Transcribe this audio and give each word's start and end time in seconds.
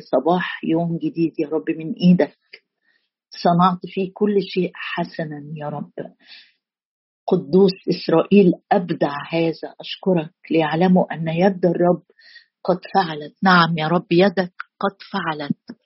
صباح 0.00 0.64
يوم 0.64 0.98
جديد 0.98 1.32
يا 1.38 1.48
رب 1.48 1.70
من 1.70 1.92
إيدك. 1.92 2.38
صنعت 3.30 3.78
فيه 3.86 4.10
كل 4.14 4.42
شيء 4.42 4.70
حسنا 4.74 5.52
يا 5.56 5.68
رب. 5.68 5.92
قدوس 7.26 7.72
إسرائيل 7.88 8.52
أبدع 8.72 9.14
هذا. 9.30 9.74
أشكرك. 9.80 10.34
ليعلموا 10.50 11.14
أن 11.14 11.28
يد 11.28 11.66
الرب 11.66 12.02
قد 12.64 12.78
فعلت. 12.94 13.34
نعم 13.42 13.78
يا 13.78 13.88
رب 13.88 14.06
يدك 14.12 14.52
قد 14.80 14.96
فعلت. 15.12 15.80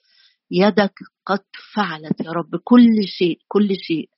يدك 0.50 0.94
قد 1.26 1.44
فعلت 1.74 2.20
يا 2.20 2.30
رب. 2.30 2.56
كل 2.64 3.08
شيء 3.18 3.38
كل 3.48 3.68
شيء 3.76 4.08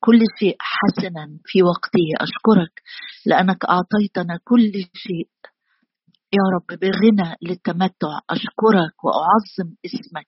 كل 0.00 0.20
شيء 0.38 0.56
حسنا 0.60 1.38
في 1.44 1.62
وقته. 1.62 2.06
أشكرك 2.20 2.82
لأنك 3.26 3.64
أعطيتنا 3.64 4.40
كل 4.44 4.72
شيء. 4.94 5.28
يا 6.34 6.42
رب 6.54 6.78
بغنى 6.80 7.36
للتمتع. 7.42 8.18
أشكرك 8.30 9.04
وأعظم 9.04 9.74
اسمك. 9.86 10.26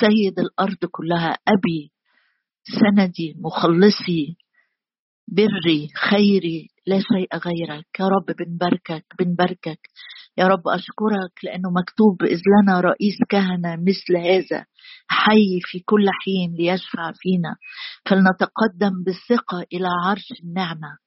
سيد 0.00 0.38
الأرض 0.38 0.84
كلها 0.90 1.38
أبي 1.48 1.92
سندي 2.80 3.34
مخلصي 3.38 4.36
بري 5.28 5.88
خيري 6.10 6.68
لا 6.86 6.98
شيء 7.00 7.36
غيرك. 7.36 7.86
يا 8.00 8.06
رب 8.08 8.36
بنباركك 8.38 9.04
بنباركك 9.18 9.80
يا 10.38 10.46
رب 10.46 10.68
أشكرك 10.68 11.44
لأنه 11.44 11.70
مكتوب 11.70 12.22
إذ 12.22 12.40
لنا 12.46 12.80
رئيس 12.80 13.16
كهنة 13.28 13.76
مثل 13.76 14.16
هذا. 14.16 14.66
حي 15.08 15.60
في 15.62 15.80
كل 15.80 16.06
حين 16.24 16.54
ليشفع 16.54 17.12
فينا. 17.14 17.56
فلنتقدم 18.06 19.04
بالثقة 19.04 19.66
إلى 19.72 19.88
عرش 20.06 20.28
النعمة. 20.44 20.98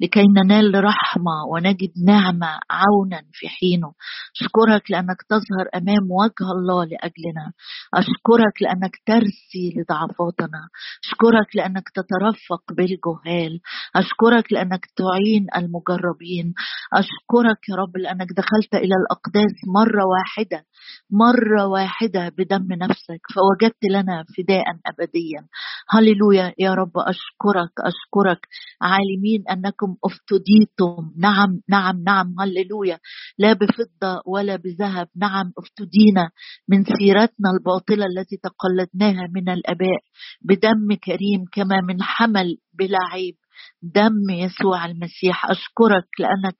لكي 0.00 0.22
ننال 0.36 0.84
رحمة 0.84 1.36
ونجد 1.52 1.92
نعمة 2.06 2.60
عونا 2.70 3.22
في 3.32 3.48
حينه. 3.48 3.92
أشكرك 4.40 4.90
لأنك 4.90 5.22
تظهر 5.28 5.66
أمام 5.74 6.10
وجه 6.10 6.46
الله 6.56 6.84
لأجلنا. 6.84 7.52
أشكرك 7.94 8.62
لأنك 8.62 8.94
ترسي 9.06 9.64
لضعفاتنا. 9.76 10.62
أشكرك 11.04 11.56
لأنك 11.56 11.88
تترفق 11.94 12.62
بالجهال. 12.76 13.60
أشكرك 13.96 14.52
لأنك 14.52 14.86
تعين 14.96 15.46
المجربين. 15.56 16.54
أشكرك 16.94 17.60
يا 17.68 17.74
رب 17.76 17.96
لأنك 17.96 18.28
دخلت 18.36 18.74
إلى 18.74 18.94
الأقداس 19.02 19.54
مرة 19.76 20.04
واحدة. 20.14 20.64
مرة 21.10 21.66
واحدة 21.66 22.28
بدم 22.38 22.68
نفسك. 22.72 23.20
فوجدت 23.34 23.84
لنا 23.90 24.24
فداء 24.36 24.66
أبديا. 24.86 25.42
هللويا 25.90 26.54
يا 26.58 26.74
رب. 26.74 26.92
أشكرك. 26.96 27.72
أشكرك. 27.90 28.40
عالمين 28.82 29.44
أنكم 29.50 29.85
أنكم 29.86 29.96
افتديتم. 30.04 31.12
نعم 31.18 31.60
نعم 31.70 32.02
نعم. 32.02 32.34
هللويا. 32.40 32.98
لا 33.38 33.52
بفضة 33.52 34.22
ولا 34.26 34.56
بذهب. 34.56 35.08
نعم 35.16 35.52
افتدينا 35.58 36.30
من 36.68 36.84
سيرتنا 36.84 37.50
الباطلة 37.58 38.06
التي 38.06 38.36
تقلدناها 38.36 39.28
من 39.34 39.48
الآباء 39.48 40.00
بدم 40.42 40.94
كريم 41.04 41.44
كما 41.52 41.80
من 41.80 42.02
حمل 42.02 42.56
بلا 42.78 42.98
عيب. 43.12 43.34
دم 43.82 44.30
يسوع 44.30 44.86
المسيح. 44.86 45.50
أشكرك 45.50 46.08
لأنك 46.20 46.56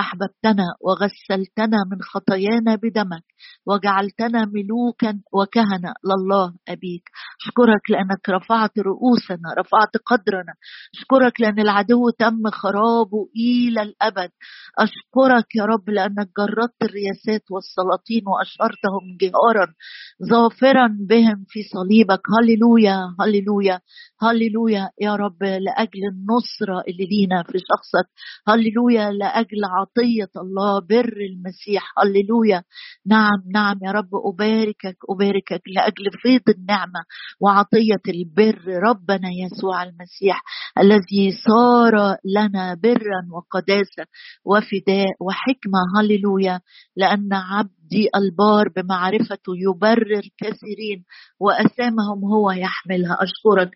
أحببتنا 0.00 0.66
وغسلتنا 0.80 1.78
من 1.90 2.02
خطايانا 2.02 2.74
بدمك 2.74 3.24
وجعلتنا 3.66 4.44
ملوكا 4.44 5.20
وكهنة 5.32 5.92
لله 6.04 6.54
أبيك. 6.68 7.10
أشكرك 7.40 7.90
لأنك 7.90 8.28
رفعت 8.28 8.78
رؤوسنا 8.78 9.48
رفعت 9.58 9.96
قدرنا. 10.06 10.54
أشكرك 10.94 11.40
لأن 11.40 11.58
العدو 11.60 12.10
تم 12.18 12.50
خرابه 12.50 13.28
إلى 13.36 13.82
الأبد. 13.82 14.30
أشكرك 14.78 15.46
يا 15.54 15.64
رب 15.64 15.90
لأنك 15.90 16.28
جردت 16.38 16.82
الرياسات 16.82 17.44
والسلاطين 17.50 18.22
وأشهرتهم 18.28 19.04
جهارا 19.20 19.66
ظافرا 20.30 20.88
بهم 21.08 21.44
في 21.48 21.60
صليبك. 21.62 22.20
هللويا 22.34 22.98
هللويا 23.20 23.80
هللويا 24.22 24.90
يا 25.00 25.16
رب 25.16 25.42
لأجل 25.42 26.02
النصرة 26.12 26.80
اللي 26.88 27.06
لينا 27.06 27.42
في 27.42 27.58
شخصك. 27.58 28.08
هللويا 28.48 29.10
لأجل 29.10 29.64
عطية 29.90 30.30
الله 30.36 30.80
بر 30.80 31.16
المسيح. 31.30 31.92
هللويا. 31.98 32.62
نعم 33.06 33.42
نعم 33.54 33.76
يا 33.82 33.90
رب. 33.92 34.08
أباركك 34.14 34.96
أباركك 35.10 35.62
لأجل 35.66 36.04
فيض 36.22 36.42
النعمة 36.58 37.00
وعطية 37.40 38.02
البر. 38.08 38.64
ربنا 38.88 39.28
يسوع 39.44 39.82
المسيح 39.82 40.42
الذي 40.78 41.32
صار 41.46 42.16
لنا 42.24 42.74
برا 42.74 43.20
وقداسة 43.32 44.06
وفداء 44.44 45.16
وحكمة. 45.20 45.80
هللويا. 46.00 46.60
لأن 46.96 47.32
عبدي 47.90 48.08
البار 48.16 48.68
بمعرفته 48.68 49.52
يبرر 49.56 50.22
كثيرين 50.38 51.04
وأسامهم 51.40 52.24
هو 52.24 52.50
يحملها. 52.50 53.18
أشكرك 53.20 53.70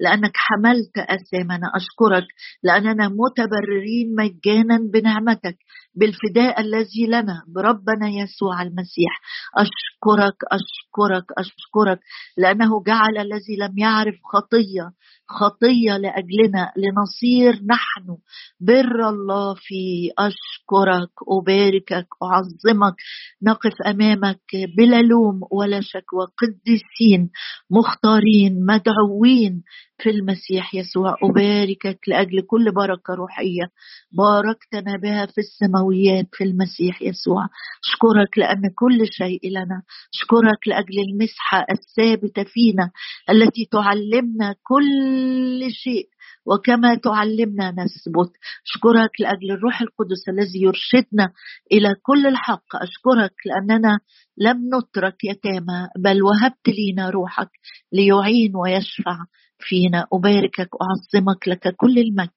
لأنك 0.00 0.32
حملت 0.34 0.98
أسامنا. 0.98 1.70
أشكرك 1.76 2.26
لأننا 2.62 3.08
متبررين 3.08 4.14
مجانا 4.18 4.78
بنعمتك. 4.92 5.56
بالفداء 5.94 6.60
الذي 6.60 7.06
لنا. 7.06 7.42
بربنا 7.48 8.08
يسوع 8.08 8.62
المسيح. 8.62 9.20
أشكرك 9.56 10.36
أشكرك 10.52 11.24
أشكرك 11.38 12.00
لأنه 12.38 12.82
جعل 12.86 13.18
الذي 13.18 13.56
لم 13.60 13.78
يعرف 13.78 14.14
خطية 14.32 14.90
خطية 15.28 15.96
لأجلنا 15.96 16.72
لنصير 16.76 17.64
نحن 17.66 18.16
بر 18.60 19.08
الله 19.08 19.54
في 19.54 20.10
أشكرك 20.18 21.10
أباركك 21.28 22.06
أعظمك. 22.22 22.94
نقف 23.42 23.74
أمامك 23.86 24.40
بلا 24.76 25.02
لوم 25.02 25.40
ولا 25.50 25.80
شكوى. 25.80 26.26
قديسين 26.38 27.30
مختارين 27.70 28.66
مدعوين. 28.66 29.62
في 30.02 30.10
المسيح 30.10 30.74
يسوع. 30.74 31.16
أباركك 31.22 31.98
لأجل 32.08 32.40
كل 32.46 32.72
بركة 32.72 33.14
روحية. 33.14 33.70
باركتنا 34.12 34.96
بها 34.96 35.26
في 35.26 35.38
السماويات 35.38 36.28
في 36.32 36.44
المسيح 36.44 37.02
يسوع. 37.02 37.48
أشكرك 37.84 38.38
لأن 38.38 38.70
كل 38.74 39.06
شيء 39.12 39.40
لنا. 39.50 39.82
أشكرك 40.14 40.68
لأجل 40.68 40.98
المسحة 41.00 41.66
الثابتة 41.70 42.44
فينا 42.44 42.90
التي 43.30 43.68
تعلمنا 43.72 44.54
كل 44.62 45.68
شيء. 45.70 46.08
وكما 46.46 46.94
تعلمنا 46.94 47.70
نثبت. 47.70 48.30
أشكرك 48.66 49.20
لأجل 49.20 49.50
الروح 49.50 49.80
القدس 49.80 50.28
الذي 50.28 50.62
يرشدنا 50.62 51.32
إلى 51.72 51.94
كل 52.02 52.26
الحق. 52.26 52.76
أشكرك 52.82 53.34
لأننا 53.46 54.00
لم 54.38 54.56
نترك 54.74 55.24
يتامى 55.24 55.88
بل 55.98 56.22
وهبت 56.22 56.68
لينا 56.68 57.10
روحك 57.10 57.50
ليعين 57.92 58.56
ويشفع. 58.56 59.16
فينا 59.60 60.06
أباركك 60.12 60.68
أعظمك 60.82 61.48
لك 61.48 61.76
كل 61.76 61.98
المجد 61.98 62.30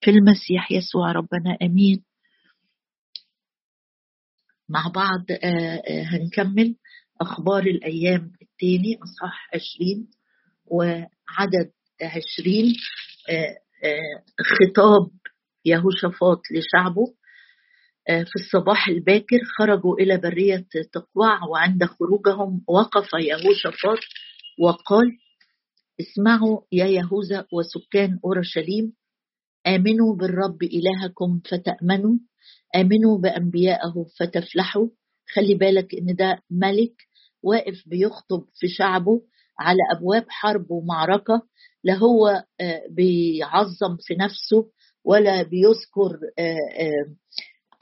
في 0.00 0.10
المسيح 0.10 0.72
يسوع 0.72 1.12
ربنا 1.12 1.56
آمين. 1.62 2.04
مع 4.68 4.88
بعض 4.94 5.24
آه، 5.30 5.82
آه، 5.88 6.02
هنكمل 6.02 6.76
أخبار 7.20 7.62
الأيام 7.62 8.32
الثاني 8.42 8.98
أصحاح 9.02 9.50
20 9.54 10.10
وعدد 10.66 11.70
20 12.02 12.74
آه، 13.30 13.56
خطاب 14.40 15.10
يهوشافاط 15.64 16.40
لشعبه 16.52 17.14
في 18.06 18.36
الصباح 18.36 18.88
الباكر 18.88 19.38
خرجوا 19.58 19.96
إلى 19.96 20.16
برية 20.16 20.66
تقوع 20.92 21.44
وعند 21.44 21.84
خروجهم 21.84 22.64
وقف 22.68 23.08
يهوشافاط 23.12 23.98
وقال 24.58 25.18
اسمعوا 26.00 26.60
يا 26.72 26.86
يهوذا 26.86 27.46
وسكان 27.52 28.18
أورشليم. 28.24 28.92
آمنوا 29.66 30.16
بالرب 30.16 30.62
إلهكم 30.62 31.40
فتأمنوا. 31.50 32.18
آمنوا 32.76 33.18
بأنبيائه 33.18 34.06
فتفلحوا. 34.18 34.88
خلي 35.34 35.54
بالك 35.54 35.94
إن 35.94 36.14
ده 36.14 36.42
ملك 36.50 36.94
واقف 37.42 37.82
بيخطب 37.86 38.44
في 38.54 38.68
شعبه 38.68 39.20
على 39.58 39.78
أبواب 39.96 40.24
حرب 40.28 40.70
ومعركة. 40.70 41.42
لا 41.84 41.94
هو 41.94 42.44
آه، 42.60 42.82
بيعظم 42.90 43.96
في 44.00 44.14
نفسه 44.14 44.66
ولا 45.04 45.42
بيذكر 45.42 46.18
آه، 46.38 46.80
آه، 46.80 47.14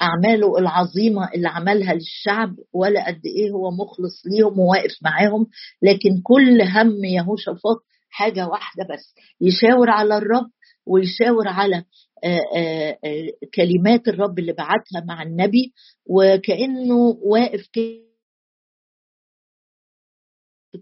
أعماله 0.03 0.59
العظيمة 0.59 1.29
اللي 1.35 1.49
عملها 1.49 1.95
للشعب 1.95 2.57
ولا 2.73 3.07
قد 3.07 3.21
إيه 3.27 3.51
هو 3.51 3.71
مخلص 3.71 4.23
ليهم 4.27 4.59
وواقف 4.59 4.97
معاهم. 5.03 5.47
لكن 5.83 6.21
كل 6.23 6.63
هم 6.63 7.05
يهوشافاط 7.05 7.83
حاجة 8.13 8.47
واحدة 8.49 8.85
بس 8.91 9.15
يشاور 9.41 9.91
على 9.91 10.17
الرب 10.17 10.51
ويشاور 10.87 11.49
على 11.49 11.85
كلمات 13.55 14.09
الرب 14.09 14.39
اللي 14.39 14.53
بعتها 14.53 15.05
مع 15.09 15.23
النبي 15.23 15.73
وكأنه 16.07 17.19
واقف 17.23 17.69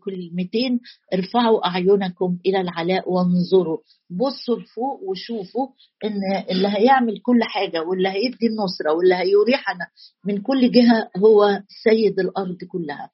كلمتين 0.04 0.80
ارفعوا 1.14 1.66
أعينكم 1.66 2.38
إلى 2.46 2.60
العلاء 2.60 3.10
وانظروا. 3.12 3.78
بصوا 4.10 4.56
لفوق 4.60 5.02
وشوفوا 5.02 5.68
إن 6.04 6.20
اللي 6.50 6.68
هيعمل 6.68 7.18
كل 7.22 7.38
حاجة 7.42 7.82
واللي 7.82 8.08
هيدي 8.08 8.46
النصرة 8.46 8.92
واللي 8.96 9.14
هيريحنا 9.14 9.86
من 10.24 10.42
كل 10.42 10.70
جهة 10.72 11.10
هو 11.24 11.62
سيد 11.84 12.18
الأرض 12.20 12.58
كلها. 12.72 13.10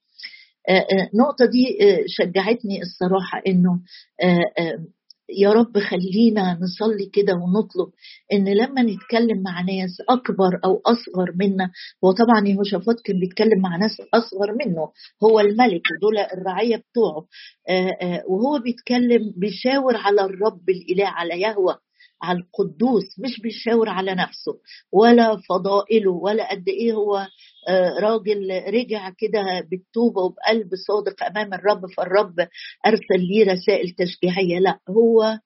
النقطة 0.71 1.45
دي 1.47 1.65
شجعتني 2.07 2.83
الصراحة 2.83 3.43
إنه 3.47 3.81
يا 5.39 5.53
رب 5.53 5.79
خلينا 5.79 6.59
نصلي 6.63 7.07
كده 7.13 7.33
ونطلب 7.35 7.93
إن 8.33 8.49
لما 8.49 8.83
نتكلم 8.83 9.43
مع 9.43 9.61
ناس 9.61 9.97
أكبر 10.09 10.61
أو 10.65 10.83
أصغر 10.87 11.33
منا 11.37 11.71
هو 12.05 12.13
طبعا 12.13 12.49
يهوشافاط 12.49 13.01
كان 13.05 13.21
بيتكلم 13.21 13.61
مع 13.63 13.77
ناس 13.77 13.97
أصغر 14.15 14.53
منه 14.67 14.93
هو 15.25 15.41
الملك 15.41 15.83
ودول 15.97 16.19
الرعية 16.19 16.77
بتوعه 16.77 17.27
وهو 18.29 18.59
بيتكلم 18.65 19.33
بيشاور 19.37 19.97
على 19.97 20.21
الرب 20.21 20.71
الإله 20.71 21.07
على 21.09 21.41
يهوه 21.41 21.79
على 22.23 22.39
القدوس 22.39 23.19
مش 23.19 23.41
بيشاور 23.41 23.89
على 23.89 24.15
نفسه 24.15 24.61
ولا 24.93 25.37
فضائله 25.49 26.11
ولا 26.13 26.51
قد 26.51 26.69
إيه 26.69 26.93
هو 26.93 27.17
آه، 27.69 27.91
راجل 28.01 28.63
رجع 28.69 29.11
كده 29.19 29.45
بالتوبة 29.71 30.23
وبقلب 30.23 30.71
صادق 30.87 31.25
أمام 31.25 31.55
الرب 31.55 31.87
فالرب 31.97 32.35
أرسل 32.87 33.21
ليه 33.29 33.53
رسائل 33.53 33.91
تشجيعية 33.91 34.59
لا 34.59 34.79
هو 34.91 35.39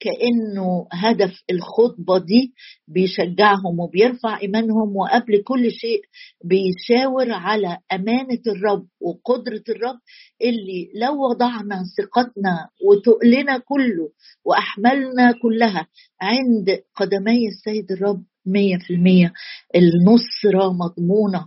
كأنه 0.00 0.86
هدف 0.92 1.42
الخطبة 1.50 2.18
دي 2.18 2.52
بيشجعهم 2.88 3.80
وبيرفع 3.80 4.40
إيمانهم 4.40 4.96
وقبل 4.96 5.42
كل 5.44 5.70
شيء 5.72 6.00
بيشاور 6.44 7.30
على 7.32 7.78
أمانة 7.92 8.42
الرب 8.46 8.86
وقدرة 9.00 9.62
الرب 9.68 9.98
اللي 10.42 10.90
لو 10.94 11.28
وضعنا 11.30 11.82
ثقتنا 11.98 12.68
وتقلنا 12.88 13.58
كله 13.58 14.08
وأحملنا 14.44 15.32
كلها 15.42 15.86
عند 16.22 16.78
قدمي 16.96 17.48
السيد 17.48 17.92
الرب 17.92 18.22
مية 18.46 18.78
في 18.78 18.92
المية 18.94 19.32
النصرة 19.76 20.72
مضمونة 20.72 21.46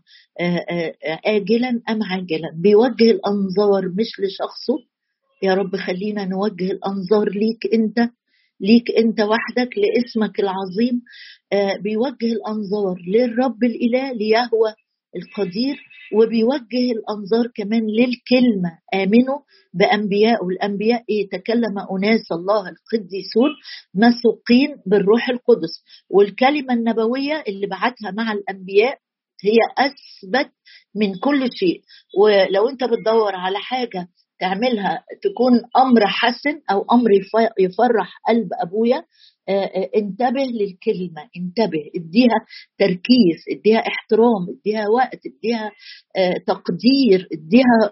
آجلا 1.25 1.69
أم 1.89 2.03
عاجلا؟ 2.03 2.49
بيوجه 2.55 3.11
الأنظار 3.11 3.87
مش 3.89 4.19
لشخصه. 4.19 4.77
يا 5.43 5.53
رب 5.53 5.75
خلينا 5.75 6.25
نوجه 6.25 6.71
الأنظار 6.71 7.29
ليك 7.29 7.73
أنت. 7.73 8.09
ليك 8.61 8.91
انت 8.97 9.21
وحدك 9.21 9.69
لاسمك 9.77 10.39
العظيم 10.39 11.01
آه، 11.53 11.77
بيوجه 11.77 12.31
الانظار 12.33 12.95
للرب 13.07 13.63
الاله 13.63 14.11
ليهوى 14.11 14.73
القدير 15.15 15.75
وبيوجه 16.13 16.91
الانظار 16.91 17.47
كمان 17.55 17.87
للكلمة. 17.87 18.79
آمنوا 18.93 19.39
بأنبياء 19.73 20.45
والأنبياء 20.45 21.03
إيه؟ 21.09 21.29
تكلم 21.29 21.79
أناس 21.97 22.31
الله 22.31 22.69
القديسون 22.69 23.49
مسوقين 23.93 24.75
بالروح 24.85 25.29
القدس. 25.29 25.83
والكلمة 26.09 26.73
النبوية 26.73 27.43
اللي 27.47 27.67
بعتها 27.67 28.11
مع 28.11 28.31
الأنبياء 28.31 28.97
هي 29.43 29.57
أثبت 29.77 30.51
من 30.95 31.15
كل 31.19 31.49
شيء. 31.59 31.81
ولو 32.19 32.69
انت 32.69 32.83
بتدور 32.83 33.35
على 33.35 33.57
حاجة 33.59 34.07
تعملها 34.43 35.03
تكون 35.23 35.53
أمر 35.77 36.07
حسن 36.07 36.59
أو 36.71 36.85
أمر 36.91 37.09
يفرح 37.59 38.17
قلب 38.27 38.47
أبويا 38.61 39.03
انتبه 39.95 40.41
للكلمة 40.59 41.21
انتبه 41.37 41.83
اديها 41.95 42.39
تركيز 42.79 43.39
اديها 43.51 43.79
احترام 43.79 44.43
اديها 44.59 44.87
وقت 44.87 45.19
اديها 45.25 45.71
تقدير 46.47 47.27
اديها 47.33 47.91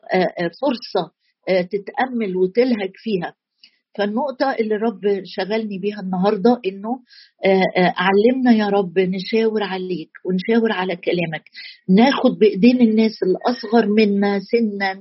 فرصة 0.62 1.12
تتأمل 1.48 2.38
وتلهج 2.38 2.92
فيها. 2.96 3.34
فالنقطة 3.98 4.52
اللي 4.60 4.76
رب 4.76 5.02
شغلني 5.24 5.80
بيها 5.80 6.00
النهاردة 6.00 6.62
إنه 6.66 7.00
آه، 7.46 7.82
آه، 7.82 7.94
علمنا 7.98 8.52
يا 8.52 8.68
رب 8.70 9.00
نشاور 9.00 9.64
عليك 9.64 10.10
ونشاور 10.26 10.72
على 10.72 10.96
كلامك. 10.96 11.44
ناخد 11.90 12.40
بإيدين 12.40 12.82
الناس 12.82 13.12
الأصغر 13.24 13.86
منا 13.88 14.40
سنا 14.40 14.92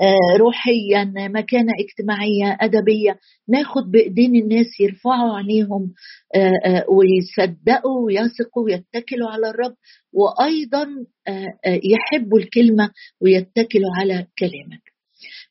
آه، 0.00 0.36
روحيا 0.38 1.04
مكانة 1.28 1.72
اجتماعية 1.80 2.58
أدبية. 2.60 3.18
ناخد 3.48 3.90
بإيدين 3.90 4.36
الناس 4.36 4.80
يرفعوا 4.80 5.36
عينيهم 5.36 5.92
ويصدقوا 6.88 8.06
ويثقوا 8.06 8.64
ويتكلوا 8.64 9.30
على 9.30 9.50
الرب. 9.50 9.74
وأيضا 10.12 10.86
يحبوا 11.66 12.38
الكلمة 12.38 12.90
ويتكلوا 13.20 13.90
على 14.00 14.26
كلامك. 14.38 14.87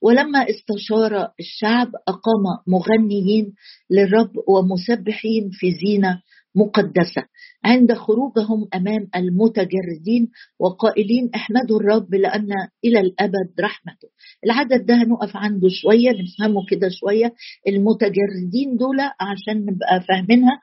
ولما 0.01 0.39
استشار 0.49 1.27
الشعب 1.39 1.87
أقام 2.07 2.43
مغنيين 2.67 3.53
للرب 3.91 4.31
ومسبحين 4.47 5.49
في 5.53 5.71
زينة 5.71 6.21
مقدسة. 6.55 7.23
عند 7.65 7.93
خروجهم 7.93 8.67
أمام 8.75 9.07
المتجردين 9.15 10.27
وقائلين 10.59 11.29
احمدوا 11.35 11.79
الرب 11.79 12.15
لأن 12.15 12.49
إلى 12.85 12.99
الأبد 12.99 13.49
رحمته. 13.59 14.07
العدد 14.45 14.85
ده 14.85 14.95
هنقف 14.95 15.35
عنده 15.37 15.67
شوية 15.69 16.09
نفهمه 16.11 16.65
كده 16.69 16.89
شوية. 16.89 17.33
المتجردين 17.67 18.77
دول 18.77 18.99
عشان 19.01 19.61
نبقى 19.65 20.01
فاهمينها 20.07 20.59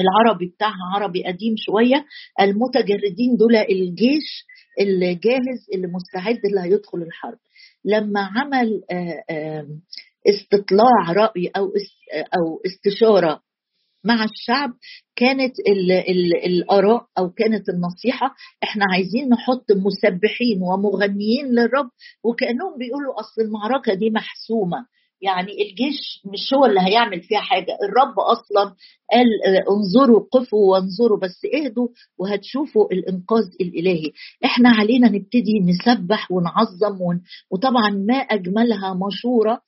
العربي 0.00 0.46
بتاعها 0.46 0.84
عربي 0.94 1.24
قديم 1.24 1.54
شوية. 1.56 2.04
المتجردين 2.40 3.36
دول 3.36 3.56
الجيش 3.56 4.44
الجاهز 4.80 5.60
اللي 5.74 5.86
مستعد 5.86 6.38
اللي 6.48 6.60
هيدخل 6.74 6.98
الحرب. 7.02 7.38
لما 7.86 8.20
عمل 8.36 8.82
استطلاع 10.28 11.12
رأي 11.12 11.46
أو 11.56 11.64
أو 12.14 12.60
استشارة 12.66 13.40
مع 14.04 14.24
الشعب 14.24 14.70
كانت 15.16 15.52
ال 15.68 15.92
ال 15.92 16.36
الآراء 16.46 17.06
أو 17.18 17.30
كانت 17.30 17.68
النصيحة 17.68 18.34
إحنا 18.64 18.84
عايزين 18.92 19.28
نحط 19.28 19.64
مسبحين 19.72 20.62
ومغنيين 20.62 21.46
للرب 21.46 21.90
وكأنهم 22.24 22.78
بيقولوا 22.78 23.20
أصل 23.20 23.40
المعركة 23.42 23.94
دي 23.94 24.10
محسومة. 24.10 24.86
يعني 25.20 25.52
الجيش 25.52 26.22
مش 26.32 26.54
هو 26.54 26.66
اللي 26.66 26.80
هيعمل 26.80 27.20
فيها 27.22 27.40
حاجة. 27.40 27.78
الرب 27.88 28.18
أصلا 28.20 28.74
قال 29.12 29.26
انظروا 29.70 30.26
قفوا 30.32 30.72
وانظروا 30.72 31.18
بس 31.18 31.40
اهدوا 31.54 31.88
وهتشوفوا 32.18 32.92
الإنقاذ 32.92 33.44
الإلهي. 33.60 34.12
إحنا 34.44 34.68
علينا 34.70 35.08
نبتدي 35.08 35.60
نسبح 35.60 36.30
ونعظم 36.32 36.98
وطبعا 37.50 37.90
ما 37.90 38.14
أجملها 38.14 38.94
مشورة 38.94 39.60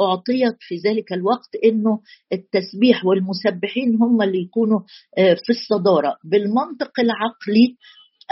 أعطيت 0.00 0.56
في 0.60 0.76
ذلك 0.76 1.12
الوقت 1.12 1.48
إنه 1.64 2.00
التسبيح 2.32 3.04
والمسبحين 3.04 3.96
هم 4.02 4.22
اللي 4.22 4.38
يكونوا 4.38 4.80
في 5.16 5.50
الصدارة. 5.50 6.16
بالمنطق 6.24 6.92
العقلي 7.00 7.76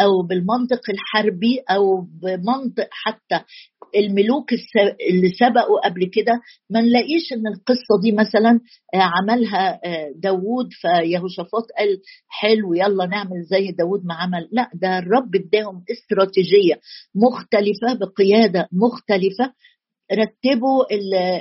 أو 0.00 0.22
بالمنطق 0.22 0.80
الحربي 0.90 1.58
أو 1.70 2.00
بمنطق 2.22 2.88
حتى 2.90 3.44
الملوك 3.96 4.52
اللي 5.10 5.28
سبقوا 5.32 5.88
قبل 5.88 6.10
كده 6.14 6.32
ما 6.70 6.80
نلاقيش 6.80 7.32
إن 7.32 7.46
القصة 7.46 8.00
دي 8.02 8.12
مثلا 8.12 8.60
آه، 8.94 8.98
عملها 8.98 9.80
آه، 9.84 10.12
داوود 10.16 10.68
فيهوشافاط 10.72 11.64
قال 11.78 12.00
حلو 12.28 12.74
يلا 12.74 13.06
نعمل 13.06 13.42
زي 13.50 13.70
داوود 13.72 14.04
ما 14.04 14.14
عمل. 14.14 14.48
لا 14.52 14.70
ده 14.74 14.98
الرب 14.98 15.34
اداهم 15.34 15.84
استراتيجية 15.92 16.80
مختلفة 17.14 17.94
بقيادة 18.00 18.68
مختلفة 18.72 19.52
رتبوا 20.12 20.84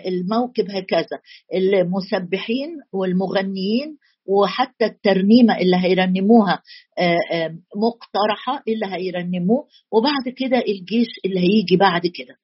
الموكب 0.08 0.70
هكذا 0.70 1.20
المسبحين 1.54 2.70
والمغنيين 2.94 3.98
وحتى 4.26 4.86
الترنيمة 4.86 5.58
اللي 5.58 5.78
هيرنموها 5.78 6.62
آه، 7.00 7.58
مقترحة 7.76 8.64
اللي 8.68 8.86
هيرنموه 8.86 9.68
وبعد 9.92 10.36
كده 10.38 10.58
الجيش 10.58 11.08
اللي 11.26 11.40
هيجي 11.40 11.78
بعد 11.78 12.02
كده. 12.02 12.36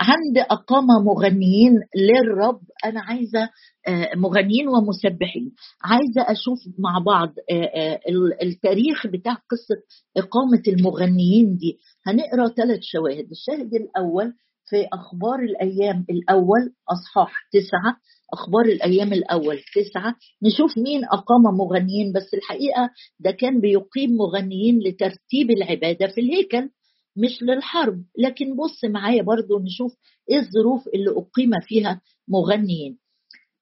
عند 0.00 0.38
أقامة 0.50 1.02
مغنيين 1.04 1.72
للرب 1.96 2.60
أنا 2.84 3.00
عايزة 3.00 3.48
آه، 3.88 4.10
مغنيين 4.16 4.68
ومسبحين. 4.68 5.52
عايزة 5.84 6.32
أشوف 6.32 6.58
مع 6.78 6.98
بعض 7.06 7.28
آه، 7.50 7.64
آه، 7.64 8.00
التاريخ 8.42 9.06
بتاع 9.06 9.32
قصة 9.32 9.76
إقامة 10.16 10.62
المغنيين 10.68 11.56
دي. 11.56 11.78
هنقرأ 12.06 12.48
ثلاث 12.48 12.80
شواهد. 12.82 13.26
الشاهد 13.30 13.74
الأول 13.74 14.32
في 14.68 14.86
أخبار 14.92 15.38
الأيام 15.42 16.04
الأول 16.10 16.72
أصحاح 16.90 17.32
تسعة. 17.52 17.96
أخبار 18.32 18.64
الأيام 18.64 19.12
الأول 19.12 19.58
تسعة. 19.74 20.14
نشوف 20.42 20.78
مين 20.78 21.04
أقام 21.04 21.42
مغنيين 21.58 22.12
بس 22.12 22.34
الحقيقة 22.34 22.90
ده 23.20 23.30
كان 23.30 23.60
بيقيم 23.60 24.10
مغنيين 24.10 24.78
لترتيب 24.78 25.50
العبادة 25.50 26.06
في 26.06 26.20
الهيكل. 26.20 26.70
مش 27.16 27.42
للحرب. 27.42 28.04
لكن 28.18 28.56
بص 28.56 28.84
معايا 28.84 29.22
برضو 29.22 29.58
نشوف 29.58 29.92
إيه 30.30 30.38
الظروف 30.38 30.88
اللي 30.94 31.10
أقيم 31.10 31.50
فيها 31.68 32.00
مغنيين. 32.28 32.98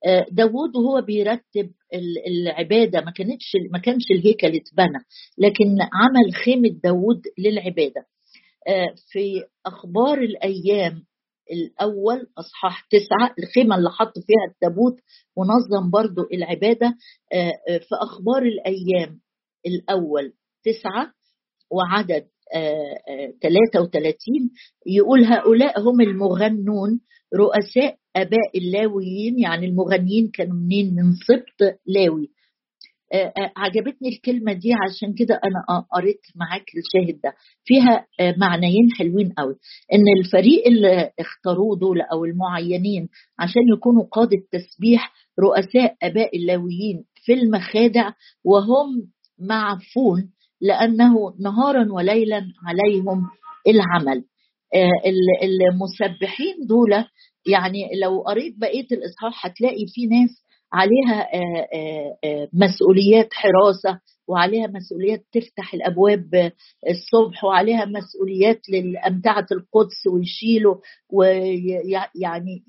آه، 0.06 0.26
داوود 0.30 0.76
وهو 0.76 1.00
بيرتب 1.00 1.70
العبادة 2.26 3.00
ما 3.00 3.10
كانتش 3.10 3.52
ما 3.72 3.78
كانش 3.78 4.02
الهيكل 4.10 4.46
اتبنى 4.46 4.98
لكن 5.38 5.66
عمل 5.92 6.34
خيمة 6.44 6.68
داوود 6.84 7.22
للعبادة. 7.38 8.06
آه، 8.68 8.94
في 9.12 9.44
أخبار 9.66 10.18
الأيام 10.18 11.04
الأول 11.52 12.26
أصحاح 12.38 12.86
تسعة 12.90 13.34
الخيمة 13.38 13.76
اللي 13.76 13.90
حط 13.90 14.12
فيها 14.18 14.50
التابوت 14.50 14.96
ونظم 15.36 15.90
برضو 15.90 16.22
العبادة. 16.32 16.94
آه، 17.32 17.52
في 17.78 17.94
أخبار 18.02 18.42
الأيام 18.42 19.20
الأول 19.66 20.32
تسعة 20.64 21.12
وعدد 21.70 22.26
33 23.42 24.50
يقول 24.86 25.24
هؤلاء 25.24 25.80
هم 25.80 26.00
المغنون 26.00 27.00
رؤساء 27.36 27.96
آباء 28.16 28.58
اللاويين 28.58 29.38
يعني 29.38 29.66
المغنيين 29.66 30.30
كانوا 30.34 30.56
منين؟ 30.56 30.94
من 30.94 31.12
سبط 31.12 31.78
لاوي. 31.86 32.30
آه، 33.12 33.16
آه، 33.36 33.52
عجبتني 33.56 34.08
الكلمة 34.08 34.52
دي 34.52 34.72
عشان 34.72 35.14
كده 35.14 35.34
أنا 35.34 35.80
قريت 35.92 36.20
معاك 36.36 36.64
الشاهد 36.76 37.20
ده. 37.24 37.32
فيها 37.64 38.06
آه، 38.20 38.34
معنيين 38.38 38.90
حلوين 38.98 39.32
قوي. 39.38 39.54
إن 39.92 40.04
الفريق 40.18 40.66
اللي 40.66 41.10
اختاروه 41.20 41.78
دول 41.78 42.00
أو 42.00 42.24
المعينين 42.24 43.08
عشان 43.38 43.62
يكونوا 43.76 44.04
قادة 44.12 44.42
تسبيح 44.52 45.12
رؤساء 45.40 45.96
آباء 46.02 46.36
اللاويين 46.36 47.04
في 47.24 47.32
المخادع 47.32 48.12
وهم 48.44 49.10
معفون 49.38 50.30
لأنه 50.64 51.34
نهارا 51.40 51.92
وليلا 51.92 52.42
عليهم 52.66 53.26
العمل. 53.68 54.24
المسبحين 55.72 56.66
دول 56.66 57.04
يعني 57.46 57.90
لو 58.02 58.20
قريت 58.22 58.54
بقية 58.58 58.86
الإصحاح 58.92 59.46
هتلاقي 59.46 59.86
في 59.94 60.06
ناس 60.06 60.30
عليها 60.72 61.34
آه، 61.34 61.68
آه، 61.74 62.18
آه، 62.24 62.48
مسؤوليات 62.52 63.28
حراسة 63.32 64.00
وعليها 64.28 64.66
مسؤوليات 64.66 65.24
تفتح 65.32 65.74
الأبواب 65.74 66.52
الصبح 66.90 67.44
وعليها 67.44 67.84
مسؤوليات 67.84 68.60
لامتعه 68.68 69.46
القدس 69.52 70.06
ويشيلوا 70.12 70.76
ويعني 71.12 72.62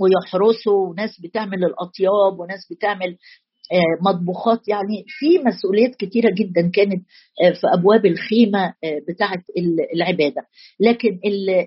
ويحرسوا 0.00 0.88
وناس 0.88 1.20
بتعمل 1.20 1.64
الأطياب 1.64 2.40
وناس 2.40 2.72
بتعمل 2.72 3.16
مطبوخات. 4.02 4.68
يعني 4.68 5.04
في 5.06 5.38
مسؤوليات 5.38 5.94
كتيرة 5.96 6.30
جدا 6.34 6.70
كانت 6.74 7.02
في 7.60 7.66
أبواب 7.78 8.06
الخيمة 8.06 8.74
بتاعة 9.08 9.42
العبادة. 9.94 10.42
لكن 10.80 11.18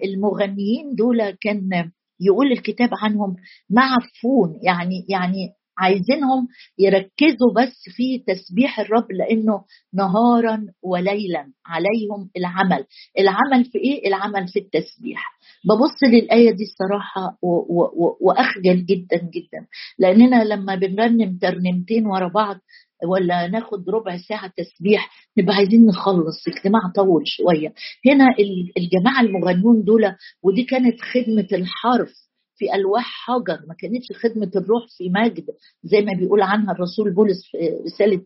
المغنيين 0.04 0.96
دول 0.98 1.30
كان 1.42 1.92
يقول 2.20 2.52
الكتاب 2.52 2.90
عنهم 3.04 3.36
معفون. 3.70 4.60
يعني 4.64 5.06
يعني 5.10 5.50
عايزينهم 5.78 6.48
يركزوا 6.80 7.54
بس 7.58 7.74
في 7.96 8.24
تسبيح 8.28 8.80
الرب 8.80 9.12
لأنه 9.12 9.64
نهارا 9.94 10.66
وليلا 10.84 11.52
عليهم 11.66 12.30
العمل. 12.38 12.86
العمل 13.20 13.66
في 13.66 13.78
إيه؟ 13.78 14.08
العمل 14.08 14.48
في 14.48 14.60
التسبيح. 14.60 15.34
ببص 15.66 16.04
للآية 16.14 16.52
دي 16.52 16.64
الصراحة 16.64 17.38
وأخجل 18.22 18.86
جدا 18.86 19.18
جدا. 19.18 19.68
لأننا 20.00 20.44
لما 20.44 20.76
بنرنم 20.76 21.38
ترنيمتين 21.42 22.06
ورا 22.06 22.28
بعض 22.28 22.58
ولا 23.08 23.48
ناخد 23.48 23.90
ربع 23.90 24.18
ساعة 24.18 24.52
تسبيح 24.58 25.10
نبقى 25.38 25.56
عايزين 25.56 25.86
نخلص. 25.86 26.48
اجتماع 26.48 26.82
طول 26.96 27.24
شوية. 27.26 27.74
هنا 28.08 28.26
الجماعة 28.78 29.22
المغنون 29.22 29.84
دول 29.84 30.16
ودي 30.44 30.64
كانت 30.64 31.02
خدمة 31.02 31.48
الحرف. 31.54 32.14
في 32.64 32.76
ألواح 32.76 33.06
حجر 33.26 33.60
ما 33.68 33.76
كانتش 33.80 34.08
خدمة 34.24 34.52
الروح 34.56 34.86
في 34.98 35.10
مجد 35.10 35.46
زي 35.84 36.02
ما 36.02 36.14
بيقول 36.20 36.42
عنها 36.42 36.74
الرسول 36.74 37.14
بولس 37.14 37.42
في 37.52 37.58
رسالة 37.86 38.22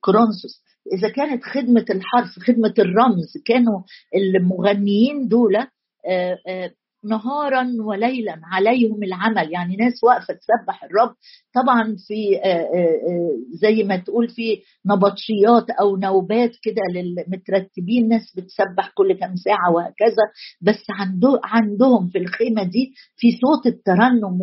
كورنثوس. 0.00 0.62
إذا 0.92 1.08
كانت 1.08 1.42
خدمة 1.44 1.84
الحرف 1.90 2.38
خدمة 2.38 2.74
الرمز 2.78 3.32
كانوا 3.44 3.80
المغنيين 4.14 5.28
دول 5.28 5.56
آه، 5.56 6.38
آه، 6.48 6.70
نهارا 7.08 7.66
وليلا 7.80 8.40
عليهم 8.52 9.02
العمل. 9.02 9.52
يعني 9.52 9.76
ناس 9.76 10.04
واقفة 10.04 10.34
تسبح 10.34 10.84
الرب. 10.84 11.14
طبعا 11.54 11.96
في 12.08 12.36
آه، 12.44 12.48
آه، 12.48 12.96
آه، 13.08 13.30
زي 13.62 13.82
ما 13.82 13.96
تقول 13.96 14.28
في 14.28 14.58
نبطشيات 14.86 15.70
أو 15.80 15.96
نوبات 15.96 16.50
كده 16.62 16.82
للمترتبين 16.94 18.08
ناس 18.08 18.36
بتسبح 18.36 18.90
كل 18.94 19.12
كام 19.12 19.36
ساعة 19.36 19.72
وهكذا. 19.74 20.24
بس 20.62 20.84
عنده 20.90 21.40
عندهم 21.44 22.08
في 22.08 22.18
الخيمة 22.18 22.62
دي 22.62 22.92
في 23.16 23.28
صوت 23.30 23.66
الترنم 23.66 24.38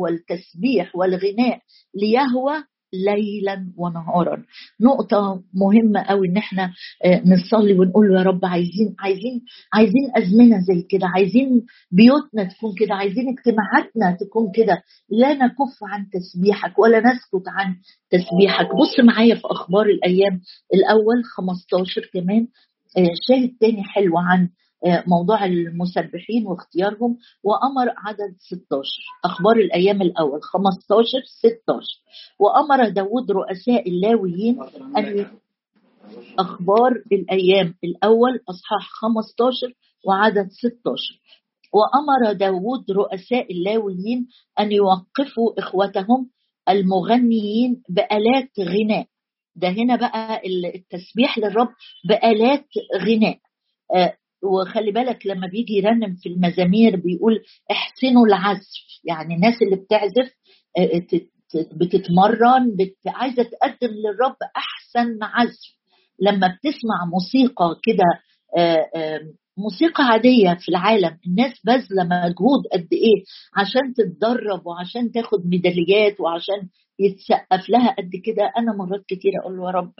والتسبيح 0.00 0.96
والغناء. 0.96 1.58
ليهوى 1.94 2.64
ليلا 2.92 3.72
ونهارا. 3.76 4.44
نقطة 4.80 5.42
مهمة 5.54 6.02
قوي 6.02 6.28
إن 6.28 6.36
إحنا 6.36 6.72
آه، 7.04 7.22
نصلي 7.26 7.72
ونقول 7.78 8.12
يا 8.16 8.22
رب 8.22 8.44
عايزين 8.44 8.94
عايزين 9.00 9.40
عايزين 9.74 10.10
أزمنة 10.16 10.58
زي 10.60 10.82
كده 10.90 11.06
عايزين 11.06 11.66
بيوتنا 11.92 12.44
تكون 12.44 12.74
كده 12.78 12.94
عايزين 12.94 13.24
اجتماعاتنا 13.28 14.16
تكون 14.20 14.52
كده. 14.54 14.82
لا 15.10 15.34
نكف 15.34 15.78
عن 15.82 16.06
تسبيحك 16.12 16.78
ولا 16.78 16.98
نسكت 16.98 17.48
عن 17.48 17.74
تسبيحك. 18.10 18.66
بص 18.74 19.00
معايا 19.04 19.34
في 19.34 19.42
أخبار 19.44 19.86
الأيام 19.86 20.40
الأول 20.74 21.24
15 21.36 22.10
كمان 22.14 22.46
آه، 22.98 23.10
شاهد 23.28 23.50
تاني 23.60 23.84
حلو 23.84 24.18
عن 24.18 24.48
موضوع 25.06 25.44
المسبحين 25.44 26.46
واختيارهم 26.46 27.18
وأمر 27.44 27.92
عدد 27.96 28.36
16 28.38 28.68
أخبار 29.24 29.56
الأيام 29.56 30.02
الأول 30.02 30.40
15 30.42 31.06
16 31.24 31.86
وأمر 32.40 32.88
داود 32.88 33.30
رؤساء 33.30 33.88
اللاويين 33.88 34.58
أن 34.96 35.26
أخبار 36.38 36.90
الأيام 37.12 37.74
الأول 37.84 38.40
أصحاح 38.48 38.88
15 38.90 39.72
وعدد 40.08 40.48
16 40.50 41.20
وأمر 41.72 42.32
داود 42.32 42.90
رؤساء 42.90 43.52
اللاويين 43.52 44.28
أن 44.60 44.72
يوقفوا 44.72 45.58
إخوتهم 45.58 46.30
المغنيين 46.68 47.82
بآلات 47.88 48.50
غناء. 48.60 49.06
ده 49.56 49.68
هنا 49.68 49.96
بقى 49.96 50.40
التسبيح 50.74 51.38
للرب 51.38 51.68
بآلات 52.08 52.66
غناء. 53.02 53.38
آه، 53.94 54.16
وخلي 54.42 54.92
بالك 54.92 55.26
لما 55.26 55.46
بيجي 55.46 55.74
يرنم 55.74 56.14
في 56.22 56.28
المزامير 56.28 56.96
بيقول 56.96 57.40
احسنوا 57.70 58.26
العزف. 58.26 59.00
يعني 59.04 59.34
الناس 59.34 59.54
اللي 59.62 59.76
بتعزف 59.76 60.32
آه، 60.78 61.02
بتتمرن 61.72 62.76
بت... 62.78 62.96
عايزة 63.06 63.42
تقدم 63.42 63.94
للرب 63.94 64.36
أحسن 64.56 65.18
عزف. 65.22 65.78
لما 66.20 66.46
بتسمع 66.56 67.04
موسيقى 67.12 67.80
كده 67.82 68.04
آه، 68.56 69.20
موسيقى 69.58 70.04
عادية 70.04 70.54
في 70.60 70.68
العالم 70.68 71.18
الناس 71.26 71.52
باذلة 71.64 72.04
مجهود 72.04 72.66
قد 72.72 72.88
إيه 72.92 73.24
عشان 73.56 73.94
تتدرب 73.96 74.66
وعشان 74.66 75.12
تاخد 75.12 75.46
ميداليات 75.46 76.20
وعشان 76.20 76.68
يتسقف 76.98 77.68
لها 77.68 77.94
قد 77.98 78.10
كده. 78.24 78.52
أنا 78.58 78.76
مرات 78.76 79.04
كتير 79.08 79.32
أقول 79.42 79.56
له 79.56 79.66
يا 79.66 79.70
رب 79.70 79.92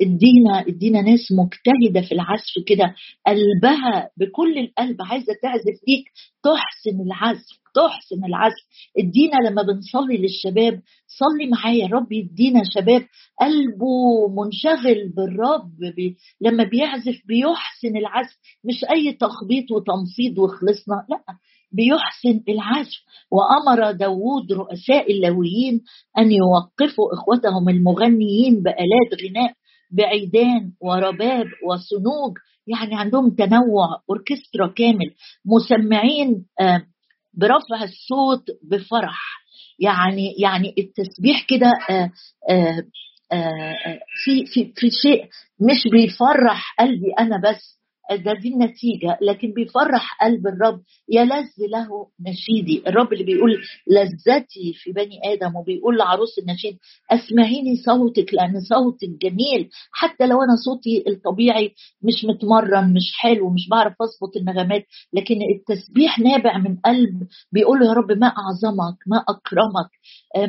ادينا 0.00 0.60
ادينا 0.68 1.02
ناس 1.02 1.32
مجتهدة 1.32 2.06
في 2.08 2.12
العزف 2.12 2.54
كده. 2.66 2.94
قلبها 3.26 4.10
بكل 4.16 4.58
القلب 4.58 4.96
عايزة 5.02 5.32
تعزف 5.42 5.80
فيك 5.86 6.04
تحسن 6.42 7.00
العزف 7.00 7.62
تحسن 7.74 8.24
العزف. 8.24 8.62
ادينا 8.98 9.36
لما 9.48 9.62
بنصلي 9.62 10.16
للشباب 10.16 10.80
صلي 11.06 11.46
معايا 11.46 11.86
رب 11.86 12.12
يدينا 12.12 12.62
شباب. 12.74 13.06
قلبه 13.40 14.28
منشغل 14.28 15.08
بالرب 15.16 15.78
بي 15.96 16.16
لما 16.40 16.64
بيعزف 16.64 17.16
بيحسن 17.26 17.96
العزف. 17.96 18.36
مش 18.64 18.84
أي 18.90 19.12
تخبيط 19.12 19.70
وتنفيض 19.70 20.38
وخلصنا 20.38 21.06
لأ. 21.10 21.24
بيحسن 21.72 22.42
العزف. 22.48 22.98
وأمر 23.30 23.92
داود 23.92 24.52
رؤساء 24.52 25.12
اللويين 25.12 25.80
أن 26.18 26.32
يوقفوا 26.32 27.14
إخوتهم 27.14 27.68
المغنيين 27.68 28.62
بآلات 28.62 29.10
غناء 29.24 29.52
بعيدان 29.90 30.72
ورباب 30.80 31.46
وصنوج 31.68 32.38
يعني 32.66 32.94
عندهم 32.94 33.30
تنوع 33.30 33.86
أوركسترا 34.10 34.66
كامل 34.66 35.14
مسمعين 35.46 36.44
آه، 36.60 36.82
برفع 37.34 37.82
الصوت 37.84 38.44
بفرح. 38.70 39.42
يعني 39.78 40.34
يعني 40.38 40.74
التسبيح 40.78 41.46
كده 41.48 41.72
آه، 41.90 42.10
آه، 42.50 42.84
في 44.24 44.46
في 44.46 44.72
في 44.76 44.90
شيء 44.90 45.24
مش 45.60 45.90
بيفرح 45.92 46.74
قلبي 46.78 47.12
أنا 47.18 47.36
بس. 47.50 47.81
ده 48.16 48.32
دي 48.32 48.48
النتيجة 48.48 49.18
لكن 49.22 49.52
بيفرح 49.52 50.18
قلب 50.22 50.46
الرب 50.46 50.80
يلذ 51.08 51.48
له 51.72 51.88
نشيدي. 52.28 52.82
الرب 52.86 53.12
اللي 53.12 53.24
بيقول 53.24 53.50
لذتي 53.86 54.72
في 54.74 54.92
بني 54.92 55.20
آدم 55.24 55.56
وبيقول 55.56 55.98
لعروس 55.98 56.38
النشيد 56.38 56.76
أسمعيني 57.10 57.76
صوتك 57.76 58.34
لأن 58.34 58.60
صوتك 58.60 59.08
جميل. 59.22 59.68
حتى 59.92 60.26
لو 60.26 60.42
أنا 60.42 60.56
صوتي 60.64 61.04
الطبيعي 61.08 61.72
مش 62.02 62.24
متمرن 62.24 62.92
مش 62.94 63.12
حلو 63.14 63.50
مش 63.50 63.68
بعرف 63.70 63.94
أظبط 64.02 64.36
النغمات 64.36 64.84
لكن 65.12 65.38
التسبيح 65.54 66.18
نابع 66.18 66.58
من 66.58 66.76
قلب. 66.76 67.22
بيقول 67.52 67.82
يا 67.82 67.92
رب 67.92 68.12
ما 68.12 68.26
أعظمك 68.26 68.96
ما 69.06 69.24
أكرمك 69.28 69.90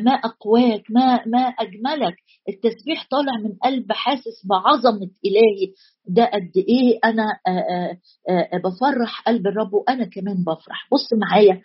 ما 0.05 0.11
أقواك 0.11 0.83
ما 0.89 1.25
ما 1.25 1.39
أجملك. 1.39 2.15
التسبيح 2.49 3.07
طالع 3.11 3.37
من 3.43 3.53
قلب 3.63 3.91
حاسس 3.91 4.45
بعظمة 4.49 5.09
إلهي. 5.25 5.73
ده 6.07 6.25
قد 6.25 6.51
إيه 6.57 6.99
أنا 7.05 7.23
آآ 7.47 7.97
آآ 8.29 8.57
بفرح 8.57 9.21
قلب 9.27 9.47
الرب 9.47 9.73
وأنا 9.73 10.05
كمان 10.05 10.43
بفرح. 10.43 10.87
بص 10.91 11.13
معايا 11.13 11.61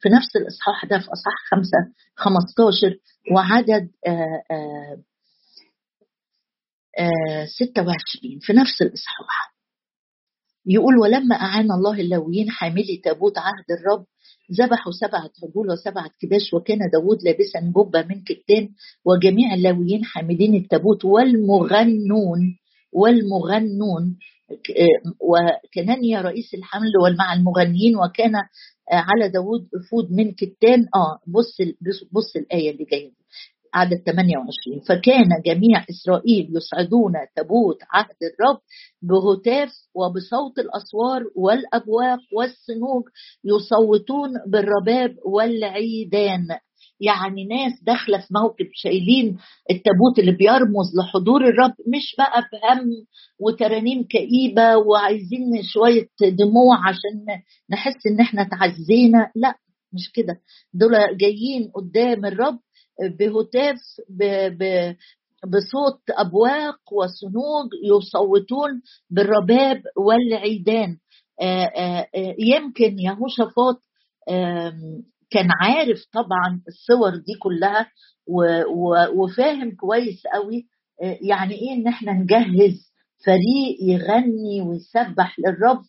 في 0.00 0.08
نفس 0.08 0.36
الإصحاح 0.36 0.84
ده 0.84 0.98
في 0.98 1.04
إصحاح 1.12 1.34
خمسة 1.50 1.78
15 2.16 2.98
وعدد 3.34 3.90
آآ 4.06 5.02
26 7.46 8.38
في 8.40 8.52
نفس 8.52 8.82
الإصحاح. 8.82 9.54
يقول 10.66 10.98
ولما 10.98 11.36
أعان 11.36 11.72
الله 11.72 12.00
اللويين 12.00 12.50
حاملي 12.50 13.00
تابوت 13.04 13.38
عهد 13.38 13.64
الرب 13.80 14.04
ذبحوا 14.60 14.92
سبعة 14.92 15.30
عجول 15.44 15.70
وسبعة 15.70 16.10
كباش 16.20 16.54
وكان 16.54 16.78
داود 16.92 17.18
لابسا 17.22 17.60
جبة 17.76 18.02
من 18.02 18.22
كتان 18.24 18.68
وجميع 19.04 19.54
اللاويين 19.54 20.04
حاملين 20.04 20.54
التابوت 20.54 21.04
والمغنون. 21.04 22.40
والمغنون. 22.92 24.18
وكنانيا 25.20 26.20
رئيس 26.20 26.54
الحمل 26.54 26.92
ومع 27.04 27.32
المغنيين 27.34 27.96
وكان 27.96 28.32
على 28.92 29.28
داود 29.28 29.68
أفود 29.74 30.12
من 30.12 30.32
كتان. 30.32 30.80
آه 30.94 31.18
بص 31.26 31.56
بص 32.12 32.36
الآية 32.36 32.70
اللي 32.70 32.84
جاية 32.84 33.10
عدد 33.74 33.96
28 34.06 34.80
فكان 34.80 35.28
جميع 35.46 35.84
إسرائيل 35.90 36.56
يصعدون 36.56 37.12
تابوت 37.36 37.78
عهد 37.92 38.16
الرب 38.22 38.60
بهتاف 39.02 39.70
وبصوت 39.94 40.58
الأسوار 40.58 41.22
والأبواق 41.36 42.18
والصنوج 42.32 43.02
يصوتون 43.44 44.30
بالرباب 44.46 45.16
والعيدان. 45.24 46.46
يعني 47.00 47.44
ناس 47.44 47.82
داخلة 47.82 48.18
في 48.18 48.26
موكب 48.30 48.66
شايلين 48.74 49.38
التابوت 49.70 50.18
اللي 50.18 50.32
بيرمز 50.32 50.96
لحضور 50.98 51.44
الرب 51.48 51.74
مش 51.96 52.14
بقى 52.18 52.42
بهم 52.52 52.86
وترانيم 53.40 54.02
كئيبة 54.04 54.76
وعايزين 54.76 55.62
شوية 55.62 56.08
دموع 56.22 56.88
عشان 56.88 57.42
نحس 57.70 58.06
إن 58.06 58.20
إحنا 58.20 58.44
تعزينا 58.44 59.30
لا 59.34 59.54
مش 59.92 60.10
كده. 60.14 60.40
دول 60.74 61.16
جايين 61.16 61.70
قدام 61.74 62.24
الرب 62.26 62.58
بهتاف 63.18 63.76
بصوت 65.46 66.00
أبواق 66.10 66.78
وصنوج 66.92 67.68
يصوتون 67.84 68.82
بالرباب 69.10 69.82
والعيدان. 69.96 70.96
يمكن 72.38 72.98
يهوشافاط 72.98 73.80
كان 75.30 75.48
عارف 75.60 75.98
طبعا 76.12 76.60
الصور 76.68 77.16
دي 77.16 77.34
كلها 77.42 77.90
وفاهم 79.16 79.70
كويس 79.76 80.22
قوي 80.34 80.66
يعني 81.20 81.54
إيه 81.54 81.72
إن 81.72 81.86
إحنا 81.88 82.12
نجهز 82.12 82.88
فريق 83.26 83.76
يغني 83.82 84.60
ويسبح 84.62 85.36
للرب. 85.38 85.82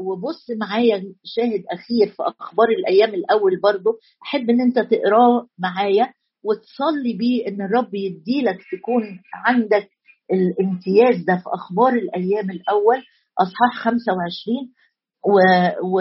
وبص 0.00 0.46
معايا 0.60 1.02
شاهد 1.24 1.64
أخير 1.72 2.06
في 2.16 2.22
أخبار 2.22 2.68
الأيام 2.68 3.14
الأول 3.14 3.60
برضو 3.62 3.90
أحب 4.22 4.50
إن 4.50 4.60
أنت 4.60 4.78
تقراه 4.78 5.46
معايا 5.58 6.12
وتصلي 6.44 7.12
بيه 7.18 7.48
إن 7.48 7.62
الرب 7.62 7.94
يديلك 7.94 8.58
تكون 8.72 9.02
عندك 9.34 9.88
الامتياز 10.32 11.24
ده 11.26 11.36
في 11.36 11.44
أخبار 11.54 11.92
الأيام 11.92 12.50
الأول 12.50 13.02
أصحاح 13.38 13.74
25 13.84 14.72
و 15.26 15.38
و 15.96 16.00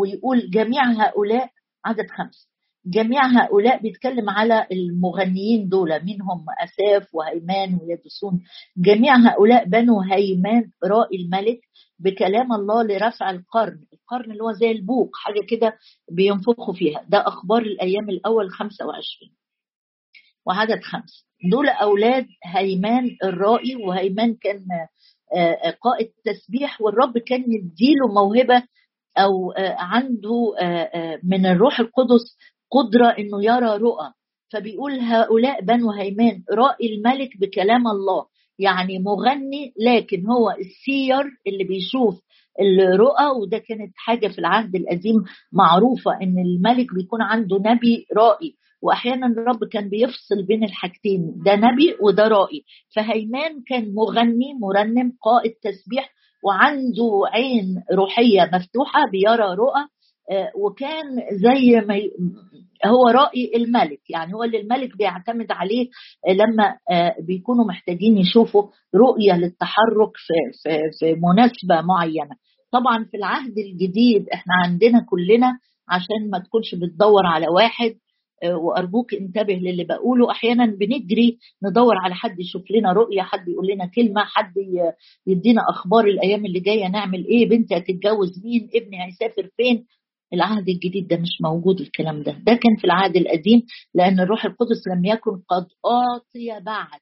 ويقول 0.00 0.50
جميع 0.50 0.82
هؤلاء 0.84 1.50
عدد 1.84 2.06
خمسه 2.10 2.48
جميع 2.86 3.26
هؤلاء 3.26 3.82
بيتكلم 3.82 4.30
على 4.30 4.66
المغنيين 4.72 5.68
دول 5.68 6.04
منهم 6.04 6.44
أساف 6.64 7.14
وهيمان 7.14 7.78
ويدسون 7.82 8.40
جميع 8.76 9.16
هؤلاء 9.16 9.64
بنو 9.64 10.00
هيمان 10.00 10.70
رائي 10.84 11.16
الملك 11.16 11.60
بكلام 11.98 12.52
الله 12.52 12.82
لرفع 12.82 13.30
القرن 13.30 13.84
القرن 13.92 14.30
اللي 14.32 14.42
هو 14.44 14.52
زي 14.52 14.70
البوق 14.70 15.10
حاجة 15.14 15.40
كده 15.48 15.78
بينفخوا 16.12 16.74
فيها. 16.74 17.04
ده 17.08 17.18
أخبار 17.28 17.62
الأيام 17.62 18.08
الأول 18.10 18.50
25 18.50 19.32
وعدد 20.46 20.80
خمس. 20.82 21.26
دول 21.50 21.68
أولاد 21.68 22.26
هيمان 22.44 23.16
الرائي 23.24 23.76
وهيمان 23.76 24.34
كان 24.34 24.66
آه، 25.36 25.70
قائد 25.82 26.10
تسبيح 26.24 26.80
والرب 26.80 27.18
كان 27.18 27.40
يديله 27.52 28.08
موهبة 28.14 28.62
أو 29.18 29.52
آه، 29.52 29.76
عنده 29.78 30.54
آه، 30.60 31.20
من 31.22 31.46
الروح 31.46 31.80
القدس 31.80 32.36
قدرة 32.70 33.08
إنه 33.08 33.44
يرى 33.44 33.76
رؤى. 33.76 34.12
فبيقول 34.52 34.92
هؤلاء 34.92 35.64
بنو 35.64 35.90
هيمان 35.90 36.42
رائي 36.52 36.94
الملك 36.94 37.30
بكلام 37.40 37.88
الله. 37.88 38.24
يعني 38.58 38.98
مغني 38.98 39.72
لكن 39.80 40.26
هو 40.26 40.50
السير 40.50 41.24
اللي 41.46 41.64
بيشوف 41.64 42.14
الرؤى 42.60 43.26
وده 43.42 43.58
كانت 43.58 43.92
حاجة 43.96 44.28
في 44.28 44.38
العهد 44.38 44.74
القديم 44.74 45.24
معروفة 45.52 46.12
إن 46.22 46.38
الملك 46.38 46.94
بيكون 46.94 47.22
عنده 47.22 47.56
نبي 47.56 48.06
رائي. 48.16 48.54
وأحيانا 48.82 49.26
الرب 49.26 49.64
كان 49.64 49.88
بيفصل 49.88 50.46
بين 50.46 50.64
الحاجتين 50.64 51.34
ده 51.44 51.56
نبي 51.56 51.96
وده 52.02 52.28
رائي. 52.28 52.64
فهيمان 52.96 53.62
كان 53.68 53.94
مغني 53.94 54.54
مرنم 54.60 55.12
قائد 55.22 55.52
تسبيح 55.52 56.17
وعنده 56.44 57.22
عين 57.32 57.82
روحية 57.92 58.50
مفتوحة 58.52 59.00
بيرى 59.12 59.54
رؤى 59.54 59.84
آه، 60.30 60.50
وكان 60.56 61.06
زي 61.32 61.86
ما 61.86 61.94
هو 62.86 63.08
رأي 63.08 63.52
الملك 63.56 64.00
يعني 64.10 64.34
هو 64.34 64.44
اللي 64.44 64.60
الملك 64.60 64.96
بيعتمد 64.96 65.46
عليه 65.50 65.88
لما 66.28 66.74
آه، 66.90 67.14
بيكونوا 67.26 67.64
محتاجين 67.64 68.18
يشوفوا 68.18 68.62
رؤية 68.94 69.32
للتحرك 69.32 70.12
في, 70.16 70.34
في, 70.62 70.78
في 70.98 71.14
مناسبة 71.14 71.86
معينة. 71.86 72.36
طبعا 72.72 73.04
في 73.04 73.16
العهد 73.16 73.58
الجديد 73.58 74.28
إحنا 74.34 74.52
عندنا 74.64 75.06
كلنا 75.10 75.58
عشان 75.88 76.30
ما 76.30 76.38
تكونش 76.38 76.74
بتدور 76.74 77.26
على 77.26 77.46
واحد 77.48 77.90
آه، 77.90 77.98
وأرجوك 78.44 79.14
انتبه 79.14 79.54
للي 79.54 79.84
بقوله. 79.84 80.30
أحيانا 80.30 80.66
بنجري 80.66 81.38
ندور 81.64 81.94
على 82.04 82.14
حد 82.14 82.40
يشوف 82.40 82.70
لنا 82.70 82.92
رؤية 82.92 83.22
حد 83.22 83.48
يقول 83.48 83.66
لنا 83.66 83.86
كلمة 83.86 84.24
حد 84.24 84.52
يدينا 85.26 85.62
أخبار 85.70 86.04
الأيام 86.04 86.46
اللي 86.46 86.60
جاية 86.60 86.86
نعمل 86.88 87.26
إيه 87.26 87.48
بنتي 87.48 87.76
هتتجوز 87.76 88.44
مين 88.44 88.68
ابني 88.74 89.04
هيسافر 89.06 89.48
فين. 89.56 89.86
العهد 90.34 90.68
الجديد 90.68 91.08
ده 91.08 91.16
مش 91.16 91.40
موجود 91.42 91.80
الكلام 91.80 92.22
ده. 92.22 92.32
ده 92.32 92.54
كان 92.54 92.76
في 92.78 92.84
العهد 92.84 93.16
القديم 93.16 93.62
لأن 93.94 94.20
الروح 94.20 94.44
القدس 94.44 94.82
لم 94.96 95.04
يكن 95.04 95.30
قد 95.30 95.66
أعطي 95.86 96.64
بعد 96.64 97.00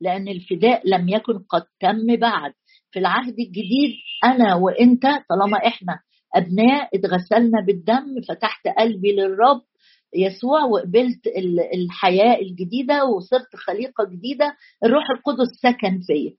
لأن 0.00 0.28
الفداء 0.28 0.82
لم 0.88 1.08
يكن 1.08 1.38
قد 1.38 1.62
تم 1.80 2.16
بعد. 2.16 2.52
في 2.90 2.98
العهد 2.98 3.34
الجديد 3.38 3.90
أنا 4.24 4.54
وأنت 4.54 5.02
طالما 5.02 5.58
إحنا 5.66 5.98
أبناء 6.34 6.88
اتغسلنا 6.94 7.60
بالدم 7.66 8.20
فتحت 8.28 8.68
قلبي 8.78 9.12
للرب 9.12 9.60
يسوع 10.14 10.64
وقبلت 10.64 11.26
الحياة 11.74 12.38
الجديدة 12.40 13.04
وصرت 13.04 13.56
خليقة 13.56 14.04
جديدة 14.04 14.56
الروح 14.84 15.04
القدس 15.10 15.48
سكن 15.62 16.00
فيا. 16.06 16.32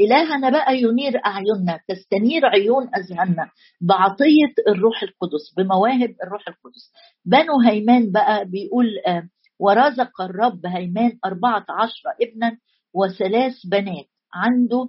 إلهنا 0.00 0.50
بقى 0.50 0.76
ينير 0.78 1.20
أعيننا 1.26 1.80
تستنير 1.88 2.46
عيون 2.46 2.88
أذهاننا. 2.96 3.50
بعطية 3.80 4.52
الروح 4.68 5.02
القدس 5.02 5.54
بمواهب 5.56 6.14
الروح 6.24 6.48
القدس. 6.48 6.92
بنو 7.24 7.60
هيمان 7.66 8.12
بقى 8.12 8.44
بيقول 8.44 8.86
آه، 9.06 9.22
ورزق 9.58 10.20
الرب 10.20 10.66
هيمان 10.66 11.18
أربعة 11.24 11.66
عشر 11.70 12.02
ابنا 12.22 12.56
وثلاث 12.94 13.54
بنات. 13.66 14.06
عنده 14.34 14.88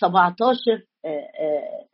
17 0.00 0.82
آه، 1.04 1.86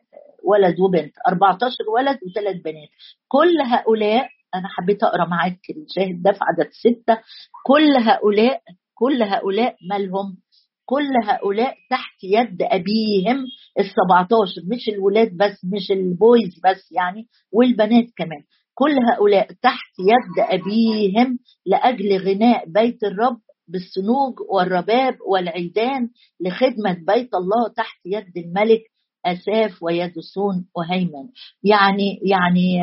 ولد 0.43 0.79
وبنت. 0.79 1.13
14 1.27 1.75
ولد 1.95 2.19
وثلاث 2.27 2.55
بنات. 2.61 2.89
كل 3.27 3.61
هؤلاء 3.71 4.29
أنا 4.55 4.67
حبيت 4.67 5.03
أقرأ 5.03 5.25
معاك 5.25 5.59
الشاهد 5.69 6.21
ده 6.21 6.31
في 6.31 6.39
عدد 6.41 6.69
ستة. 6.71 7.17
كل 7.65 7.97
هؤلاء 7.97 8.61
كل 8.95 9.23
هؤلاء 9.23 9.75
مالهم؟ 9.89 10.37
كل 10.85 11.09
هؤلاء 11.25 11.75
تحت 11.89 12.23
يد 12.23 12.61
أبيهم 12.61 13.37
ال 13.79 13.85
17 13.85 14.51
مش 14.71 14.89
الولاد 14.89 15.37
بس 15.37 15.65
مش 15.73 15.91
البويز 15.91 16.59
بس 16.65 16.91
يعني 16.91 17.27
والبنات 17.53 18.05
كمان. 18.17 18.43
كل 18.75 18.95
هؤلاء 19.13 19.47
تحت 19.61 19.93
يد 19.99 20.45
أبيهم 20.59 21.39
لأجل 21.65 22.17
غناء 22.17 22.69
بيت 22.69 23.03
الرب 23.03 23.37
بالصنوج 23.67 24.33
والرباب 24.49 25.15
والعيدان 25.31 26.09
لخدمة 26.41 26.93
بيت 27.07 27.33
الله 27.33 27.69
تحت 27.77 27.99
يد 28.05 28.37
الملك 28.45 28.81
أساف 29.25 29.83
ويدسون 29.83 30.65
وهيمن. 30.75 31.29
يعني 31.63 32.19
يعني 32.23 32.77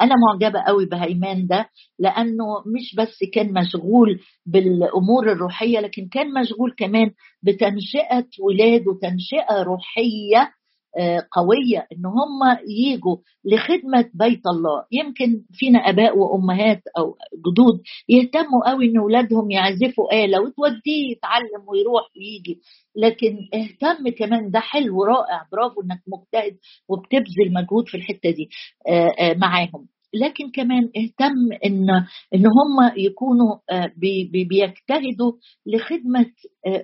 أنا 0.00 0.14
معجبة 0.28 0.60
قوي 0.60 0.86
بهيمان 0.86 1.46
ده 1.46 1.70
لأنه 1.98 2.44
مش 2.76 2.94
بس 2.98 3.18
كان 3.34 3.52
مشغول 3.52 4.20
بالأمور 4.46 5.32
الروحية 5.32 5.80
لكن 5.80 6.08
كان 6.12 6.26
مشغول 6.40 6.74
كمان 6.78 7.10
بتنشئة 7.42 8.26
ولاد 8.40 8.88
وتنشئة 8.88 9.62
روحية 9.62 10.52
آه، 10.98 11.26
قوية 11.32 11.86
إن 11.92 12.06
هم 12.06 12.58
يجوا 12.68 13.16
لخدمة 13.44 14.10
بيت 14.14 14.46
الله. 14.46 14.84
يمكن 14.92 15.42
فينا 15.52 15.78
أباء 15.78 16.18
وأمهات 16.18 16.82
أو 16.98 17.16
جدود 17.46 17.80
يهتموا 18.08 18.70
قوي 18.70 18.86
إن 18.86 18.96
أولادهم 18.98 19.50
يعزفوا 19.50 20.24
آلة 20.24 20.40
وتوديه 20.40 21.10
يتعلم 21.12 21.62
ويروح 21.68 22.02
ويجي. 22.16 22.60
لكن 22.96 23.36
اهتم 23.54 24.08
كمان 24.18 24.50
ده 24.50 24.60
حلو 24.60 25.04
رائع 25.04 25.42
برافو 25.52 25.80
إنك 25.82 26.00
مجتهد 26.08 26.56
وبتبذل 26.88 27.52
مجهود 27.52 27.88
في 27.88 27.96
الحتة 27.96 28.30
دي 28.30 28.48
آه، 28.88 29.08
آه، 29.20 29.34
معاهم. 29.34 29.86
لكن 30.14 30.50
كمان 30.50 30.82
اهتم 30.96 31.52
إن 31.66 31.86
إن 32.34 32.46
هم 32.46 32.92
يكونوا 32.96 33.56
بيجتهدوا 34.32 35.32
لخدمة 35.66 36.26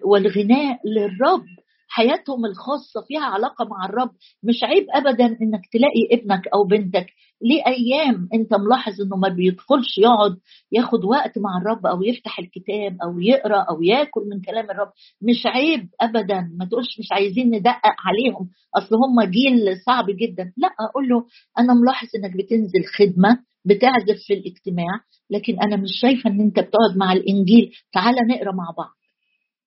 والغناء 0.04 0.78
للرب. 0.86 1.44
حياتهم 1.94 2.44
الخاصة 2.46 3.00
فيها 3.08 3.24
علاقة 3.24 3.64
مع 3.64 3.86
الرب. 3.86 4.10
مش 4.42 4.64
عيب 4.64 4.86
ابدا 4.94 5.26
إنك 5.26 5.62
تلاقي 5.72 6.02
ابنك 6.12 6.48
أو 6.54 6.64
بنتك. 6.64 7.06
ليه 7.42 7.62
أيام 7.66 8.28
أنت 8.34 8.54
ملاحظ 8.54 9.00
إنه 9.00 9.16
ما 9.16 9.28
بيدخلش 9.28 9.98
يقعد 9.98 10.36
ياخد 10.72 11.04
وقت 11.04 11.38
مع 11.38 11.58
الرب 11.60 11.86
أو 11.86 12.02
يفتح 12.02 12.38
الكتاب 12.38 12.96
أو 13.02 13.20
يقرأ 13.20 13.60
أو 13.70 13.82
ياكل 13.82 14.20
من 14.30 14.40
كلام 14.40 14.70
الرب. 14.70 14.90
مش 15.22 15.46
عيب 15.46 15.88
ابدا. 16.00 16.40
ما 16.58 16.64
تقولش 16.64 16.98
مش 16.98 17.08
عايزين 17.12 17.46
ندقق 17.54 17.96
عليهم. 18.06 18.48
أصل 18.76 18.94
هم 18.96 19.30
جيل 19.30 19.80
صعب 19.86 20.06
جدا. 20.10 20.52
لا 20.56 20.68
أقول 20.90 21.08
له 21.08 21.24
أنا 21.58 21.74
ملاحظ 21.74 22.08
إنك 22.16 22.32
بتنزل 22.36 22.84
خدمة 22.98 23.38
بتعزف 23.64 24.18
في 24.26 24.34
الاجتماع 24.34 24.92
لكن 25.30 25.60
أنا 25.62 25.76
مش 25.76 25.90
شايفة 26.00 26.30
إن 26.30 26.40
أنت 26.40 26.58
بتقعد 26.58 26.96
مع 26.96 27.12
الإنجيل. 27.12 27.72
تعالى 27.92 28.18
نقرأ 28.30 28.52
مع 28.52 28.64
بعض. 28.78 29.03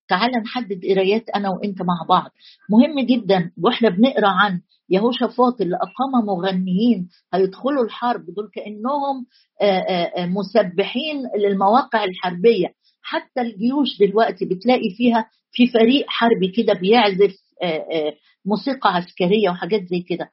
تعالى 0.09 0.37
نحدد 0.37 0.85
قرايات 0.85 1.29
أنا 1.29 1.49
وأنت 1.49 1.81
مع 1.81 2.05
بعض. 2.09 2.31
مهم 2.69 2.99
جدا 3.05 3.51
وإحنا 3.63 3.89
بنقرأ 3.89 4.27
عن 4.27 4.61
يهوشافاط 4.89 5.61
اللي 5.61 5.75
أقام 5.75 6.25
مغنيين 6.25 7.09
هيدخلوا 7.33 7.83
الحرب 7.83 8.25
دول 8.25 8.49
كأنهم 8.53 9.25
مسبحين 10.35 11.23
للمواقع 11.39 12.03
الحربية. 12.03 12.67
حتى 13.01 13.41
الجيوش 13.41 13.99
دلوقتي 13.99 14.45
بتلاقي 14.45 14.89
فيها 14.97 15.29
في 15.51 15.67
فريق 15.67 16.05
حربي 16.07 16.47
كده 16.47 16.73
بيعزف 16.73 17.35
موسيقى 18.45 18.95
عسكرية 18.95 19.49
وحاجات 19.49 19.81
زي 19.83 19.99
كده. 19.99 20.29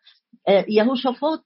يهوشافاط 0.68 1.44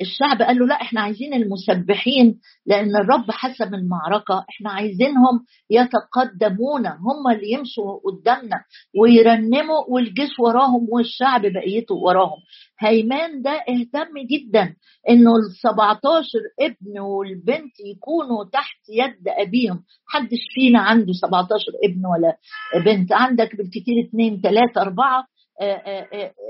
الشعب 0.00 0.42
قال 0.42 0.58
له 0.58 0.66
لا 0.66 0.74
إحنا 0.74 1.00
عايزين 1.00 1.34
المسبحين 1.34 2.40
لأن 2.66 2.96
الرب 2.96 3.30
حسم 3.30 3.74
المعركة 3.74 4.44
إحنا 4.50 4.70
عايزينهم 4.70 5.44
يتقدمون 5.70 6.86
هم 6.86 7.30
اللي 7.34 7.50
يمشوا 7.52 8.00
قدامنا 8.04 8.56
ويرنموا 9.00 9.84
والجيش 9.88 10.38
وراهم 10.38 10.86
والشعب 10.90 11.42
بقيته 11.46 11.94
وراهم. 11.94 12.38
هيمان 12.78 13.42
ده 13.42 13.50
اهتم 13.50 14.12
جدا 14.30 14.74
إنه 15.08 15.30
ال 15.36 15.50
17 15.62 16.28
ابن 16.60 17.00
والبنت 17.00 17.80
يكونوا 17.94 18.44
تحت 18.52 18.78
يد 18.90 19.28
أبيهم. 19.28 19.84
محدش 20.08 20.38
فينا 20.54 20.80
عنده 20.80 21.12
17 21.12 21.48
ابن 21.84 22.06
ولا 22.06 22.36
بنت. 22.84 23.12
عندك 23.12 23.56
بالكثير 23.56 23.94
اثنين 24.08 24.40
ثلاثة 24.40 24.80
أربعة. 24.82 25.26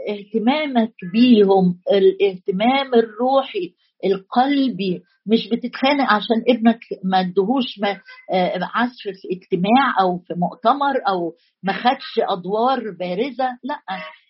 اهتمامك 0.09 0.93
بيهم 1.12 1.79
الاهتمام 1.93 2.95
الروحي 2.95 3.73
القلبي. 4.05 5.01
مش 5.27 5.49
بتتخانق 5.49 6.12
عشان 6.12 6.43
ابنك 6.49 6.79
ما 7.05 7.21
ادهوش 7.21 7.81
عزف 8.75 9.03
في 9.03 9.29
اجتماع 9.37 10.01
أو 10.01 10.19
في 10.19 10.35
مؤتمر 10.35 10.95
أو 11.09 11.33
ما 11.62 11.73
خدش 11.73 12.21
أدوار 12.31 12.91
بارزة. 12.99 13.49
لأ 13.65 13.79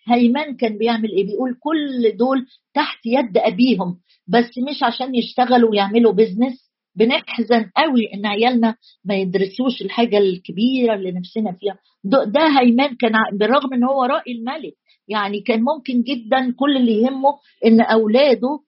هيمان 0.07 0.55
كان 0.55 0.77
بيعمل 0.77 1.09
إيه؟ 1.11 1.25
بيقول 1.25 1.57
كل 1.59 2.17
دول 2.17 2.45
تحت 2.73 3.05
يد 3.05 3.37
أبيهم 3.37 3.97
بس 4.27 4.49
مش 4.69 4.83
عشان 4.83 5.15
يشتغلوا 5.15 5.69
ويعملوا 5.71 6.13
بيزنس 6.13 6.72
بنحزن 6.95 7.69
قوي 7.77 8.13
إن 8.13 8.25
عيالنا 8.25 8.75
ما 9.05 9.15
يدرسوش 9.15 9.81
الحاجة 9.81 10.17
الكبيرة 10.17 10.93
اللي 10.95 11.11
نفسنا 11.11 11.51
فيها. 11.59 11.77
ده 12.03 12.59
هيمان 12.59 12.95
كان 12.95 13.11
بالرغم 13.39 13.73
إن 13.73 13.83
هو 13.83 14.03
رأي 14.03 14.31
الملك. 14.31 14.73
يعني 15.07 15.39
كان 15.41 15.59
ممكن 15.61 16.01
جدا 16.01 16.53
كل 16.59 16.77
اللي 16.77 17.01
يهمه 17.01 17.29
إن 17.65 17.81
أولاده 17.81 18.59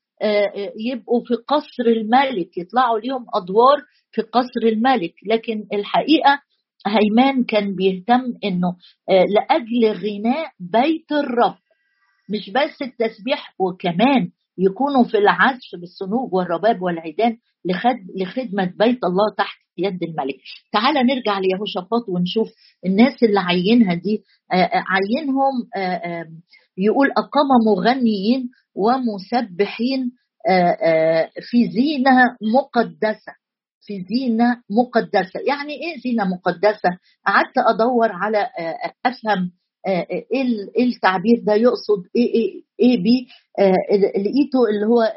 يبقوا 0.79 1.21
في 1.25 1.33
قصر 1.35 1.83
الملك 1.87 2.57
يطلعوا 2.57 2.99
ليهم 2.99 3.25
أدوار 3.33 3.77
في 4.11 4.21
قصر 4.21 4.63
الملك. 4.63 5.13
لكن 5.27 5.63
الحقيقة 5.73 6.39
هيمان 6.87 7.43
كان 7.43 7.75
بيهتم 7.75 8.33
إنه 8.43 8.75
لأجل 9.09 9.85
غناء 9.85 10.51
بيت 10.59 11.11
الرب 11.11 11.55
مش 12.29 12.49
بس 12.49 12.81
التسبيح 12.81 13.55
وكمان 13.59 14.29
يكونوا 14.57 15.03
في 15.03 15.17
العزف 15.17 15.75
بالصنوج 15.81 16.33
والرباب 16.33 16.81
والعيدان 16.81 17.37
لخدمة 18.15 18.73
بيت 18.79 19.03
الله 19.03 19.33
تحت 19.37 19.57
يد 19.77 20.03
الملك. 20.03 20.35
تعال 20.71 20.93
نرجع 20.93 21.39
ليهوشافاط 21.39 22.09
ونشوف 22.09 22.47
الناس 22.85 23.23
اللي 23.23 23.39
عينها 23.39 23.93
دي. 23.93 24.23
عينهم 24.71 25.53
يقول 26.77 27.07
أقام 27.17 27.47
مغنيين 27.67 28.49
ومسبحين 28.75 30.11
في 31.49 31.67
زينة 31.67 32.37
مقدسة. 32.55 33.33
في 33.81 34.05
زينة 34.09 34.61
مقدسة. 34.69 35.39
يعني 35.47 35.73
إيه 35.73 36.01
زينة 36.03 36.23
مقدسة؟ 36.25 36.89
قعدت 37.27 37.57
أدور 37.57 38.11
على 38.11 38.49
أفهم 39.05 39.51
إيه 39.87 40.83
التعبير 40.85 41.43
ده 41.47 41.53
يقصد 41.53 42.03
إيه 42.15 42.33
إيه 42.35 42.61
إيه 42.79 43.03
بيه؟ 43.03 43.25
لقيته 44.19 44.59
اللي 44.69 44.85
هو 44.85 45.13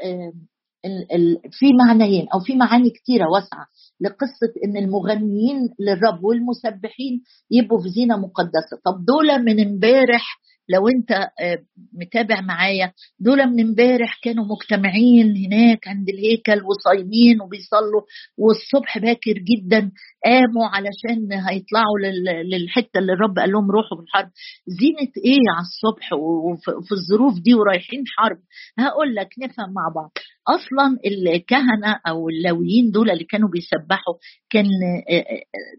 في 1.51 1.67
معنيين 1.87 2.27
أو 2.35 2.41
في 2.41 2.57
معاني 2.57 2.91
كثيره 2.91 3.25
واسعة 3.35 3.67
لقصة 4.01 4.53
إن 4.65 4.77
المغنيين 4.77 5.69
للرب 5.81 6.25
والمسبحين 6.25 7.23
يبقوا 7.51 7.83
في 7.83 7.89
زينة 7.89 8.17
مقدسة. 8.17 8.77
طب 8.85 9.05
دول 9.05 9.45
من 9.45 9.61
امبارح 9.67 10.39
لو 10.69 10.89
انت 10.89 11.11
آه، 11.13 11.59
متابع 11.93 12.41
معايا 12.41 12.93
دول 13.21 13.47
من 13.47 13.61
امبارح 13.61 14.21
كانوا 14.23 14.45
مجتمعين 14.45 15.35
هناك 15.47 15.89
عند 15.89 16.09
الهيكل 16.09 16.63
وصايمين 16.65 17.41
وبيصلوا 17.41 18.03
والصبح 18.39 18.99
باكر 18.99 19.33
جدا 19.33 19.91
قاموا 20.25 20.67
علشان 20.67 21.33
هيطلعوا 21.33 21.99
للحتة 22.45 22.99
اللي 22.99 23.13
الرب 23.13 23.39
قال 23.39 23.53
لهم 23.53 23.71
روحوا 23.71 23.99
بالحرب. 23.99 24.31
زينة 24.67 25.13
إيه 25.25 25.43
على 25.57 25.67
الصبح 25.69 26.13
وفي 26.13 26.93
الظروف 26.93 27.35
دي 27.45 27.55
ورايحين 27.55 28.05
حرب؟ 28.19 28.39
هقول 28.79 29.15
لك 29.15 29.29
نفهم 29.43 29.73
مع 29.73 29.93
بعض. 29.95 30.13
أصلا 30.49 30.99
الكهنة 31.07 32.01
أو 32.09 32.29
اللويين 32.29 32.91
دول 32.91 33.11
اللي 33.11 33.25
كانوا 33.25 33.49
بيسبحوا 33.49 34.15
كان 34.51 34.67
آه، 35.11 35.15
آه، 35.15 35.25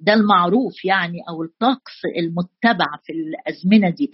ده 0.02 0.14
المعروف 0.14 0.86
يعني 0.86 1.18
أو 1.30 1.44
الطقس 1.44 1.98
المتبع 2.18 2.86
في 3.06 3.14
الأزمنة 3.14 3.90
دي. 3.90 4.12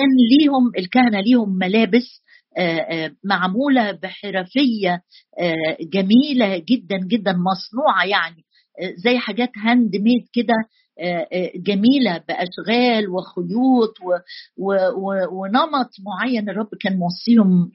كان 0.00 0.08
ليهم 0.30 0.72
الكهنه 0.78 1.20
ليهم 1.20 1.58
ملابس 1.58 2.22
آه، 2.58 2.78
آه، 2.78 3.10
معمولة 3.24 3.92
بحرفية 3.92 5.02
آه، 5.38 5.76
جميلة 5.80 6.58
جدا 6.68 6.96
جدا 6.96 7.32
مصنوعة 7.32 8.04
يعني 8.04 8.44
زي 8.96 9.18
حاجات 9.18 9.50
handmade 9.58 10.24
كده 10.32 10.54
جميلة 11.56 12.24
بأشغال 12.28 13.08
وخيوط 13.10 13.94
ونمط 15.32 15.90
معين 16.06 16.48
الرب 16.48 16.68
كان 16.80 16.98
موصيهم 16.98 17.70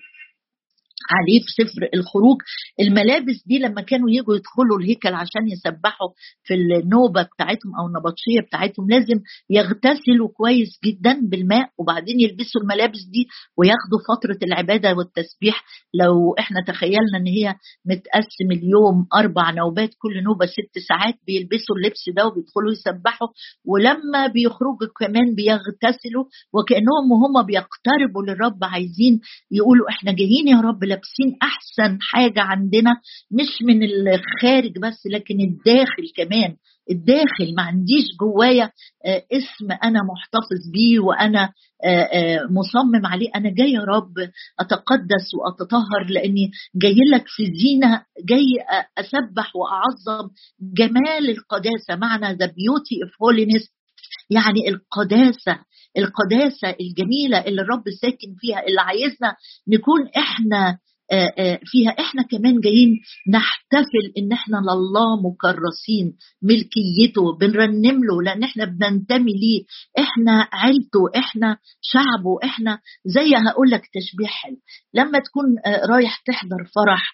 عليه 1.15 1.39
في 1.45 1.51
سفر 1.63 1.89
الخروج. 1.93 2.37
الملابس 2.81 3.43
دي 3.47 3.59
لما 3.59 3.81
كانوا 3.81 4.09
يجوا 4.09 4.35
يدخلوا 4.35 4.79
الهيكل 4.79 5.13
عشان 5.13 5.43
يسبحوا 5.53 6.09
في 6.43 6.53
النوبة 6.53 7.21
بتاعتهم 7.21 7.71
أو 7.79 7.87
النبطشية 7.87 8.41
بتاعتهم 8.47 8.89
لازم 8.89 9.19
يغتسلوا 9.49 10.29
كويس 10.37 10.69
جدا 10.85 11.19
بالماء 11.23 11.69
وبعدين 11.79 12.19
يلبسوا 12.19 12.61
الملابس 12.61 13.03
دي 13.13 13.27
وياخدوا 13.57 13.99
فترة 14.09 14.39
العبادة 14.47 14.93
والتسبيح. 14.97 15.63
لو 15.93 16.35
إحنا 16.39 16.63
تخيلنا 16.67 17.17
إن 17.17 17.27
هي 17.27 17.55
متقسم 17.85 18.49
اليوم 18.51 19.07
أربع 19.15 19.51
نوبات 19.51 19.89
كل 19.97 20.23
نوبة 20.23 20.45
ست 20.45 20.79
ساعات 20.87 21.15
بيلبسوا 21.27 21.75
اللبس 21.75 22.03
ده 22.17 22.27
وبيدخلوا 22.27 22.71
يسبحوا. 22.71 23.27
ولما 23.65 24.27
بيخرجوا 24.27 24.87
كمان 24.99 25.35
بيغتسلوا 25.35 26.25
وكأنهم 26.53 27.05
وهم 27.11 27.45
بيقتربوا 27.45 28.23
للرب 28.27 28.63
عايزين 28.63 29.19
يقولوا 29.51 29.89
إحنا 29.89 30.11
جايين 30.11 30.47
يا 30.47 30.61
رب 30.61 30.83
لابسين 30.95 31.37
أحسن 31.43 31.97
حاجة 32.01 32.41
عندنا 32.41 32.91
مش 33.31 33.61
من 33.61 33.83
الخارج 33.83 34.79
بس 34.79 35.07
لكن 35.11 35.35
الداخل 35.41 36.03
كمان. 36.17 36.55
الداخل 36.91 37.55
ما 37.57 37.63
عنديش 37.63 38.05
جوايا 38.21 38.71
آه، 39.05 39.23
اسم 39.31 39.71
أنا 39.83 39.99
محتفظ 40.03 40.71
بيه 40.73 40.99
وأنا 40.99 41.49
آه، 41.85 41.87
آه، 41.87 42.39
مصمم 42.51 43.05
عليه. 43.05 43.29
أنا 43.35 43.49
جاي 43.49 43.71
يا 43.71 43.81
رب 43.81 44.13
أتقدس 44.59 45.27
وأتطهر 45.39 46.05
لأني 46.09 46.51
جاي 46.75 46.95
لك 47.13 47.23
في 47.27 47.45
زينة 47.45 48.01
جاي 48.25 48.45
أسبح 48.97 49.51
وأعظم 49.55 50.29
جمال 50.61 51.29
القداسة. 51.29 51.95
معنى 51.95 52.25
ذا 52.25 52.45
beauty 52.45 52.95
of 53.03 53.21
holiness 53.23 53.69
يعني 54.29 54.69
القداسة 54.69 55.59
القداسة 55.97 56.75
الجميلة 56.81 57.37
اللي 57.47 57.61
الرب 57.61 57.83
ساكن 58.01 58.35
فيها 58.39 58.59
اللي 58.67 58.81
عايزنا 58.81 59.35
نكون 59.67 60.07
إحنا 60.17 60.77
فيها. 61.65 61.91
إحنا 61.99 62.23
كمان 62.23 62.59
جايين 62.59 62.89
نحتفل 63.29 64.05
إن 64.17 64.31
إحنا 64.31 64.57
لله 64.57 65.21
مكرسين 65.29 66.13
ملكيته 66.43 67.37
بنرنم 67.39 68.03
له 68.03 68.21
لأن 68.25 68.43
إحنا 68.43 68.65
بننتمي 68.65 69.31
ليه. 69.33 69.63
إحنا 69.99 70.47
عيلته 70.53 70.99
إحنا 71.19 71.57
شعبه 71.81 72.37
إحنا 72.43 72.79
زي 73.05 73.35
هقول 73.49 73.69
لك 73.71 73.81
تشبيه 73.81 74.27
حلو. 74.27 74.57
لما 74.93 75.19
تكون 75.19 75.45
رايح 75.89 76.21
تحضر 76.25 76.65
فرح 76.75 77.11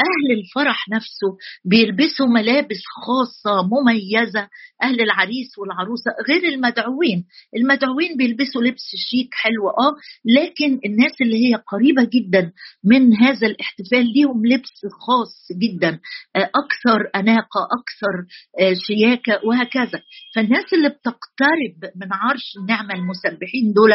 أهل 0.00 0.38
الفرح 0.38 0.88
نفسه 0.88 1.36
بيلبسوا 1.64 2.26
ملابس 2.26 2.80
خاصة 3.06 3.62
مميزة 3.62 4.48
أهل 4.82 5.00
العريس 5.00 5.58
والعروسة 5.58 6.10
غير 6.28 6.54
المدعوين. 6.54 7.24
المدعوين 7.56 8.16
بيلبسوا 8.16 8.62
لبس 8.62 8.86
شيك 8.96 9.28
حلو 9.34 9.68
آه 9.70 9.94
لكن 10.24 10.80
الناس 10.86 11.12
اللي 11.20 11.36
هي 11.46 11.54
قريبة 11.54 12.04
جدا 12.14 12.52
من 12.84 13.16
هذا 13.16 13.46
الاحتفال 13.46 14.12
ليهم 14.12 14.46
لبس 14.46 14.80
خاص 15.06 15.48
جدا 15.62 16.00
آه، 16.36 16.50
أكثر 16.64 17.10
أناقة 17.16 17.62
أكثر 17.78 18.14
آه، 18.60 18.74
شياكة 18.86 19.40
وهكذا. 19.46 20.02
فالناس 20.34 20.64
اللي 20.72 20.88
بتقترب 20.88 21.92
من 21.96 22.08
عرش 22.12 22.52
النعمة 22.60 22.94
المسبحين 22.94 23.72
دول 23.72 23.90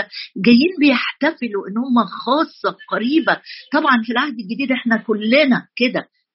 جايين 0.46 0.74
بيحتفلوا 0.80 1.68
إن 1.68 1.78
هم 1.78 2.06
خاصة 2.06 2.78
قريبة. 2.90 3.42
طبعا 3.74 4.02
في 4.06 4.12
العهد 4.12 4.40
الجديد 4.40 4.72
إحنا 4.72 4.98
كلنا 4.98 5.68
كده 5.76 5.93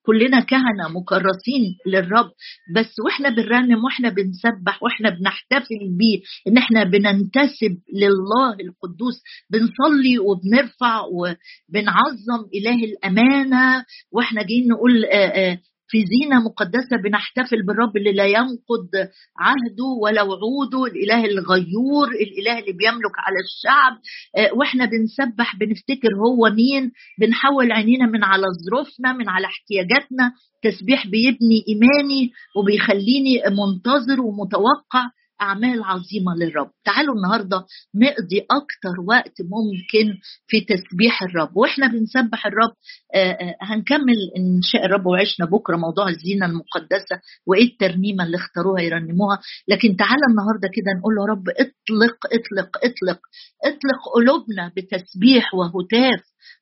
كلنا 0.08 0.40
كهنة 0.40 0.88
مكرسين 1.00 1.64
للرب 1.86 2.30
بس 2.74 2.92
وإحنا 3.04 3.28
بنرنم 3.28 3.84
وإحنا 3.84 4.08
بنسبح 4.08 4.82
وإحنا 4.82 5.10
بنحتفل 5.10 5.78
بيه 5.98 6.20
إن 6.48 6.56
إحنا 6.58 6.84
بننتسب 6.84 7.72
لله 7.94 8.52
القدوس 8.60 9.16
بنصلي 9.50 10.18
وبنرفع 10.18 11.00
وبنعظم 11.00 12.40
إله 12.54 12.84
الأمانة 12.84 13.84
وإحنا 14.12 14.42
جايين 14.42 14.68
نقول 14.68 15.04
آآ 15.04 15.50
آآ 15.50 15.58
في 15.88 15.98
زينة 16.06 16.40
مقدسة 16.44 16.96
بنحتفل 17.04 17.66
بالرب 17.66 17.96
اللي 17.96 18.12
لا 18.12 18.24
ينقض 18.26 18.90
عهده 19.38 19.84
ولا 20.02 20.22
وعوده 20.22 20.84
الإله 20.86 21.24
الغيور 21.24 22.08
الإله 22.08 22.58
اللي 22.58 22.72
بيملك 22.72 23.14
على 23.26 23.36
الشعب. 23.46 23.92
آه، 24.36 24.54
وإحنا 24.58 24.84
بنسبح 24.84 25.56
بنفتكر 25.56 26.14
هو 26.14 26.50
مين 26.50 26.92
بنحول 27.20 27.72
عينينا 27.72 28.06
من 28.06 28.24
على 28.24 28.46
ظروفنا 28.66 29.12
من 29.12 29.28
على 29.28 29.46
احتياجاتنا. 29.46 30.32
تسبيح 30.62 31.06
بيبني 31.06 31.58
إيماني 31.68 32.30
وبيخليني 32.56 33.42
منتظر 33.50 34.20
ومتوقع. 34.20 35.04
أعمال 35.40 35.82
عظيمة 35.84 36.34
للرب. 36.36 36.70
تعالوا 36.84 37.14
النهاردة 37.14 37.56
نقضي 37.94 38.40
أكتر 38.50 39.00
وقت 39.08 39.34
ممكن 39.42 40.18
في 40.46 40.60
تسبيح 40.60 41.22
الرب. 41.22 41.56
وإحنا 41.56 41.86
بنسبح 41.86 42.46
الرب 42.46 42.72
آه، 43.14 43.30
آه، 43.32 43.56
هنكمل 43.60 44.16
إن 44.36 44.62
شاء 44.62 44.84
الرب 44.84 45.06
وعشنا 45.06 45.46
بكرة 45.46 45.76
موضوع 45.76 46.08
الزينة 46.08 46.46
المقدسة 46.46 47.20
وإيه 47.46 47.64
الترنيمة 47.72 48.24
اللي 48.24 48.36
اختاروها 48.36 48.80
يرنموها. 48.82 49.38
لكن 49.68 49.96
تعالى 49.96 50.22
النهاردة 50.30 50.68
كده 50.74 50.92
نقول 50.98 51.14
له 51.14 51.26
رب 51.26 51.48
اطلق 51.48 52.18
اطلق 52.32 52.76
اطلق 52.76 53.20
اطلق 53.64 54.00
قلوبنا 54.14 54.72
بتسبيح 54.76 55.54
وهتاف. 55.54 56.20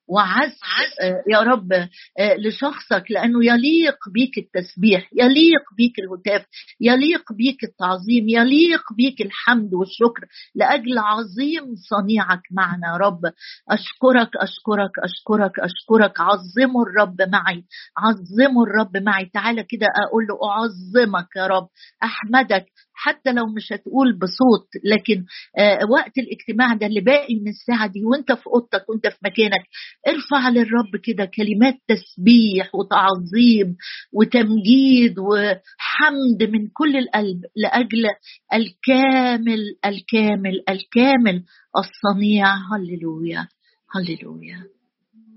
وعزف 0.09 0.61
آه، 1.03 1.23
يا 1.33 1.41
رب 1.41 1.73
آه، 1.73 1.89
لشخصك 2.39 3.05
لأنه 3.11 3.45
يليق 3.45 3.97
بيك 4.15 4.39
التسبيح 4.39 5.11
يليق 5.13 5.63
بيك 5.77 5.93
الهتاف 5.99 6.47
يليق 6.81 7.33
بيك 7.33 7.65
التعظيم 7.65 8.29
يليق 8.29 8.93
بيك 8.97 9.21
الحمد 9.21 9.75
والشكر. 9.75 10.27
لأجل 10.55 10.99
عظيم 10.99 11.75
صنيعك 11.91 12.43
معنا 12.51 12.87
يا 12.93 12.97
رب. 12.97 13.21
أشكرك 13.71 14.31
أشكرك 14.37 14.91
أشكرك 15.05 15.53
أشكرك. 15.61 16.21
عظموا 16.21 16.85
الرب 16.87 17.23
معي 17.23 17.65
عظموا 17.99 18.67
الرب 18.67 18.97
معي. 18.97 19.31
تعالى 19.35 19.63
كده 19.63 19.87
أقول 19.87 20.25
له 20.27 20.39
أعظمك 20.51 21.29
يا 21.37 21.47
رب. 21.47 21.69
أحمدك 22.03 22.67
حتى 22.99 23.33
لو 23.33 23.47
مش 23.47 23.73
هتقول 23.73 24.19
بصوت 24.19 24.69
لكن 24.85 25.25
آه 25.59 25.79
وقت 25.93 26.13
الاجتماع 26.19 26.75
ده 26.75 26.87
اللي 26.87 27.01
باقي 27.01 27.35
من 27.35 27.49
الساعة 27.49 27.87
دي 27.87 28.05
وانت 28.05 28.33
في 28.33 28.47
أوضتك 28.47 28.89
وانت 28.89 29.07
في 29.07 29.17
مكانك 29.25 29.63
ارفع 30.09 30.49
للرب 30.49 30.97
كده 31.05 31.25
كلمات 31.25 31.75
تسبيح 31.89 32.75
وتعظيم 32.75 33.77
وتمجيد 34.13 35.19
وحمد 35.19 36.43
من 36.53 36.69
كل 36.69 36.97
القلب 36.97 37.41
لأجل 37.57 38.07
الكامل 38.55 39.61
الكامل 39.85 40.63
الكامل 40.69 41.43
الصنيع. 41.77 42.47
هللويا 42.73 43.49
هللويا. 43.95 44.76